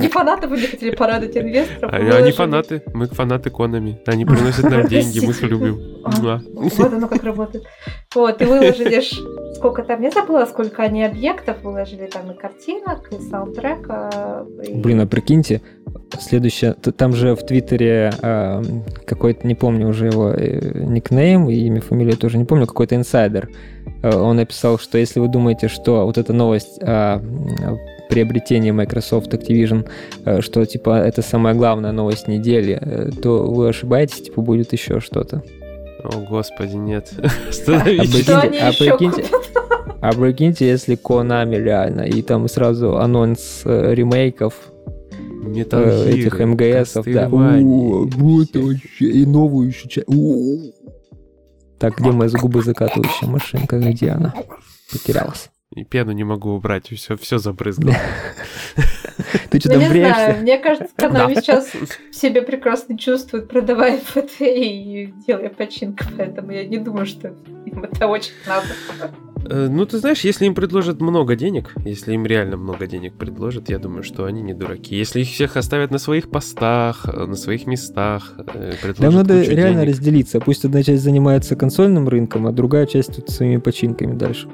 [0.00, 1.92] не фанатов, они хотели порадовать инвесторов.
[1.92, 2.82] А Они фанаты.
[2.94, 4.00] Мы фанаты Конами.
[4.06, 5.80] Они приносят нам деньги, мы их любим.
[6.04, 6.40] А.
[6.52, 7.64] Вот оно как работает.
[8.14, 9.02] Вот, и выложили
[9.54, 14.46] сколько там, я забыла, сколько они объектов выложили, там и картинок, и саундтрека.
[14.66, 15.60] и- Блин, а прикиньте,
[16.18, 18.62] следующее, там же в Твиттере а,
[19.04, 23.50] какой-то, не помню уже его э, никнейм и имя, фамилию тоже не помню, какой-то инсайдер.
[24.02, 26.78] Э, Он написал, что если вы думаете, что вот эта новость
[28.08, 29.88] приобретении Microsoft Activision,
[30.24, 35.00] э, что типа это самая главная новость недели, э, то вы ошибаетесь, типа будет еще
[35.00, 35.42] что-то.
[36.04, 37.12] О, господи, нет.
[37.18, 38.28] А Остановитесь.
[38.28, 39.24] А еще прикиньте,
[40.00, 44.54] а прикиньте, если Konami реально, и там сразу анонс э, ремейков
[45.44, 47.28] Metal Gear, этих МГСов, да.
[47.28, 50.06] Вот вообще, и новую еще часть.
[51.78, 53.78] Так, где моя с губы закатывающая машинка?
[53.78, 54.34] Где она?
[54.90, 55.50] Потерялась.
[55.78, 57.94] И пену не могу убрать, все, все забрызгал.
[59.50, 61.70] Ты что Ну, не знаю, мне кажется, Konami сейчас
[62.10, 67.28] себя прекрасно чувствует, продавая ФТ и делая починку, поэтому я не думаю, что
[67.64, 68.66] им это очень надо.
[69.46, 73.70] Э, Ну, ты знаешь, если им предложат много денег, если им реально много денег предложат,
[73.70, 74.96] я думаю, что они не дураки.
[74.96, 79.42] Если их всех оставят на своих постах, э, на своих местах, э, предложат Нам надо
[79.42, 79.88] реально денег.
[79.96, 80.40] разделиться.
[80.40, 84.48] Пусть одна часть занимается консольным рынком, а другая часть тут своими починками дальше.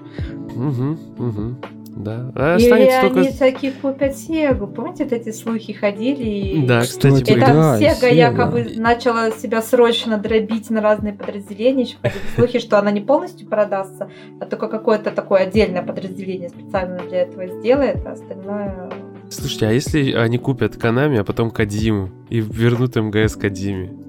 [0.54, 1.56] Мгм, мгм.
[1.96, 2.32] Да.
[2.34, 3.38] А Или останется они только...
[3.38, 4.66] таки купят Сегу.
[4.66, 6.24] Помните, вот эти слухи ходили?
[6.24, 8.14] и- Да, Кстати, кстати, И там Да, Сега Sega.
[8.14, 11.84] якобы начала себя срочно дробить на разные подразделения.
[11.84, 16.98] Еще ходили слухи, что она не полностью продастся, а только какое-то такое отдельное подразделение специально
[17.08, 18.90] для этого сделает, а остальное...
[19.30, 24.03] Слушайте, а если они купят Канами, а потом Кадзиму и вернут МГС Кадзиме?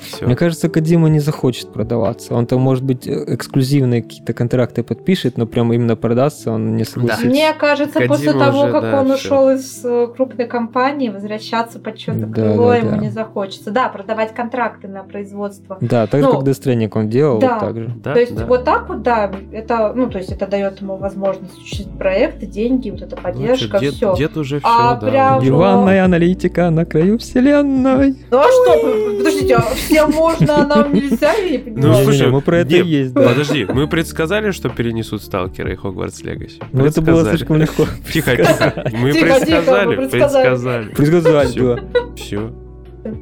[0.00, 0.26] Все.
[0.26, 2.34] Мне кажется, Кадима не захочет продаваться.
[2.34, 6.84] Он там, может быть, э, эксклюзивные какие-то контракты подпишет, но прям именно продастся он не
[6.84, 7.26] согласится.
[7.26, 9.14] Мне кажется, Кодзима после того, уже, как да, он всё.
[9.14, 12.96] ушел из э, крупной компании, возвращаться под что-то Да, крыло да, ему да.
[12.98, 13.70] не захочется.
[13.70, 15.76] Да, продавать контракты на производство.
[15.80, 17.54] Да, так же, Ну, как Stranding он делал, да.
[17.54, 17.94] вот так же.
[18.02, 18.46] Да, то есть да.
[18.46, 22.90] вот так вот, да, это, ну, то есть это дает ему возможность осуществить проекты, деньги,
[22.90, 24.16] вот эта Ну, поддержка, чё, дед, все.
[24.16, 25.06] дед уже все, А да.
[25.10, 28.14] прям- Диванная аналитика на краю вселенной.
[28.30, 29.60] Ну а что, подождите, а
[29.90, 31.92] всем можно, а нам нельзя, я не Ну, понимаю.
[31.92, 33.28] Не-не-не, слушай, мы про это и есть, да.
[33.28, 36.60] Подожди, мы предсказали, что перенесут Сталкера и Хогвартс Легаси?
[36.72, 37.86] Ну, это было слишком легко.
[38.12, 38.84] Тихо, тихо.
[38.92, 40.88] Мы предсказали, предсказали.
[40.90, 41.82] предсказали.
[42.16, 42.52] Все,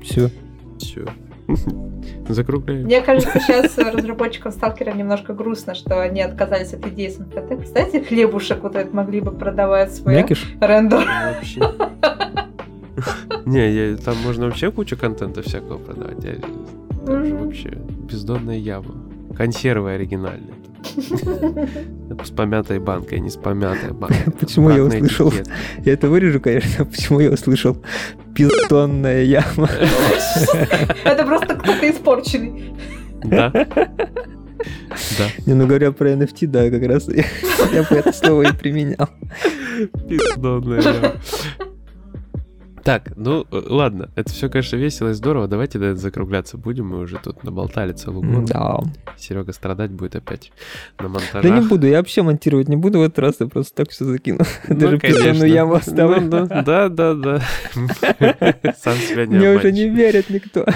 [0.02, 0.30] Все.
[0.78, 1.04] все.
[2.28, 2.84] Закругляем.
[2.84, 7.48] Мне кажется, сейчас разработчикам Сталкера немножко грустно, что они отказались от идеи с НФТ.
[7.56, 10.44] Представляете, хлебушек вот этот могли бы продавать свой Мякиш?
[10.60, 11.06] рендер.
[11.34, 11.60] Вообще.
[13.46, 16.16] Не, там можно вообще кучу контента всякого продавать.
[17.08, 18.94] Там же вообще бездонная яма.
[19.34, 20.54] Консервы оригинальные.
[22.24, 24.30] С помятой банкой, не с помятой банкой.
[24.40, 25.32] Почему я услышал?
[25.84, 26.84] Я это вырежу, конечно.
[26.84, 27.82] Почему я услышал
[28.34, 29.70] пиздонная яма?
[31.04, 32.74] Это просто кто-то испорченный.
[33.24, 33.50] Да.
[33.52, 35.28] Да.
[35.46, 37.24] Не, ну говоря про NFT, да, как раз я,
[37.72, 39.08] я бы это слово и применял.
[40.08, 41.12] Пиздонная яма.
[42.88, 45.46] Так, ну э, ладно, это все, конечно, весело и здорово.
[45.46, 46.86] Давайте да, закругляться будем.
[46.86, 48.46] Мы уже тут наболтали целую гору.
[48.46, 48.80] Да.
[49.18, 50.52] Серега страдать будет опять
[50.98, 51.42] на монтажах.
[51.42, 54.06] Да не буду, я вообще монтировать не буду в этот раз, я просто так все
[54.06, 54.38] закину.
[54.68, 55.22] Ну, Даже конечно.
[55.22, 56.20] пиздонную яму оставлю.
[56.22, 57.40] Ну, да, да, да, да.
[58.78, 60.64] Сам себя не Мне уже не верит никто.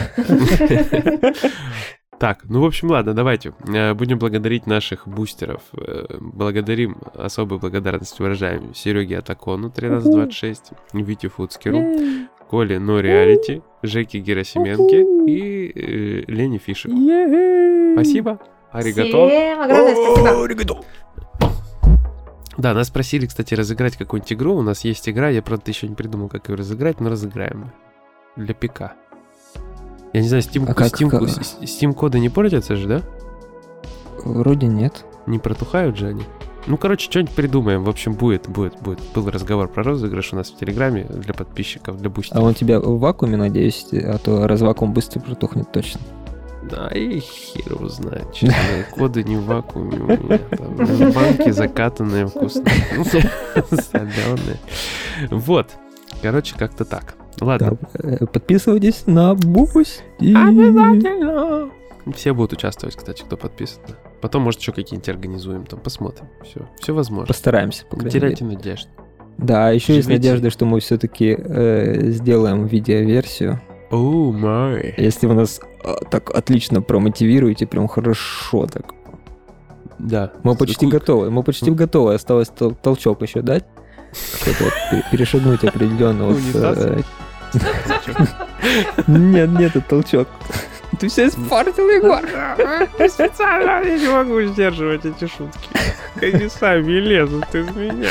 [2.22, 3.52] Так, ну, в общем, ладно, давайте.
[3.66, 5.62] Э, Будем благодарить наших бустеров.
[5.76, 11.84] Э, Благодарим, особую благодарность выражаем Сереге Атакону 1326, Вите Фуцкеру,
[12.48, 16.94] Коле Но Реалити, Жеке Герасименке и э, Лене Фишику.
[17.94, 18.38] Спасибо.
[18.70, 19.28] Аригато.
[19.28, 20.84] Всем огромное спасибо.
[22.56, 24.54] Да, нас просили, кстати, разыграть какую-нибудь игру.
[24.54, 27.72] У нас есть игра, я, правда, еще не придумал, как ее разыграть, но разыграем.
[28.36, 28.92] Для ПК.
[30.12, 33.02] Я не знаю, Steam, А как- Steam, как- Steam коды не портятся же, да?
[34.24, 35.04] Вроде нет.
[35.26, 36.22] Не протухают же они?
[36.66, 37.82] Ну, короче, что-нибудь придумаем.
[37.82, 39.00] В общем, будет, будет, будет.
[39.14, 42.44] Был разговор про розыгрыш у нас в Телеграме для подписчиков, для А бустеров.
[42.44, 46.00] он тебя в вакууме, надеюсь, а то развакуум быстро протухнет точно.
[46.70, 48.54] Да, и хер его знает, честно.
[48.92, 50.38] Коды не в вакууме у меня.
[50.38, 52.66] Там банки закатанные, вкусные.
[53.70, 54.58] Соленые.
[55.30, 55.66] Вот.
[56.22, 57.16] Короче, как-то так.
[57.40, 57.78] Ладно.
[57.94, 60.02] Да, э, Подписывайтесь на Boosty.
[60.20, 61.70] Обязательно.
[62.14, 63.80] Все будут участвовать, кстати, кто подписан.
[64.20, 66.26] Потом, может, еще какие-нибудь организуем, там посмотрим.
[66.44, 67.26] Все, все возможно.
[67.26, 68.88] Постараемся, не теряйте надежд.
[69.38, 70.28] Да, еще есть Живите.
[70.28, 71.36] надежда, что мы все-таки
[72.12, 73.60] сделаем видеоверсию.
[73.90, 74.94] Oh, my.
[74.96, 78.94] Если вы нас а, так отлично промотивируете, прям хорошо так.
[79.98, 80.32] Да.
[80.42, 82.14] Мы почти Ку- готовы, мы почти готовы.
[82.14, 83.64] Осталось тол- толчок еще дать.
[84.60, 86.26] Вот перешагнуть определенно.
[86.26, 86.78] вот, Унитаз?
[86.78, 87.00] э,
[89.06, 90.28] Нет, нет, это толчок.
[90.98, 92.20] Ты все испортил, Егор.
[93.08, 95.68] Специально я не могу сдерживать эти шутки.
[96.20, 98.10] Они сами лезут из меня.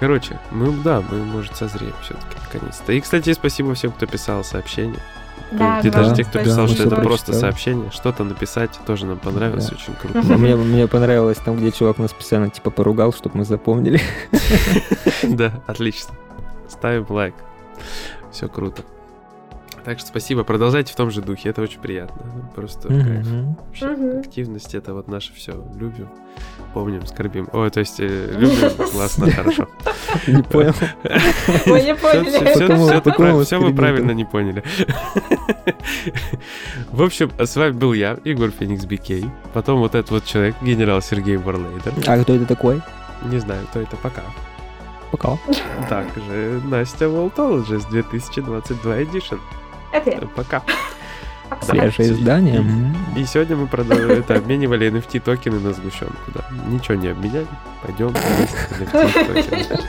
[0.00, 2.92] Короче, мы, да, мы, может, созреем все-таки наконец-то.
[2.92, 5.00] И, кстати, спасибо всем, кто писал сообщения.
[5.50, 8.70] Да, И даже да, те, кто да, писал, мы что это просто сообщение, что-то написать
[8.86, 9.76] тоже нам понравилось, Да.
[9.76, 10.38] очень круто.
[10.38, 14.00] Мне, мне понравилось там, где чувак нас специально типа поругал, чтобы мы запомнили.
[15.22, 16.14] Да, отлично.
[16.78, 17.34] Ставим лайк.
[18.30, 18.82] Все круто.
[19.84, 22.20] Так что спасибо, продолжайте в том же духе, это очень приятно.
[22.54, 23.26] Просто кайф.
[23.26, 23.56] Мгм.
[23.66, 24.20] Вообще, Мгм.
[24.20, 25.52] активность это вот наше все.
[25.76, 26.08] Любим,
[26.74, 27.48] помним, скорбим.
[27.52, 29.66] Ой, то есть э, любим, классно, хорошо.
[30.26, 30.74] Не понял.
[31.66, 33.44] Мы не поняли.
[33.44, 34.62] Все вы правильно не поняли.
[36.92, 39.24] В общем, с вами был я, Егор Феникс Бикей.
[39.54, 41.92] Потом вот этот вот человек, генерал Сергей Варлейдер.
[42.06, 42.82] А кто это такой?
[43.24, 44.22] Не знаю, кто это пока.
[45.10, 45.38] Пока.
[45.88, 49.38] Также Настя Волтологist 2022 Edition.
[49.92, 50.20] Это я.
[50.36, 50.62] Пока.
[51.62, 52.62] Свежее издание.
[53.16, 56.44] И сегодня мы продав- это, обменивали NFT токены на сгущенку, да.
[56.68, 57.46] Ничего не обменяли.
[57.82, 59.80] Пойдем NFT токены.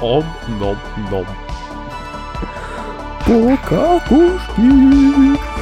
[0.00, 0.24] Ом,
[0.58, 0.76] ном,
[1.10, 1.26] ном.
[3.26, 5.59] Пока, кушки.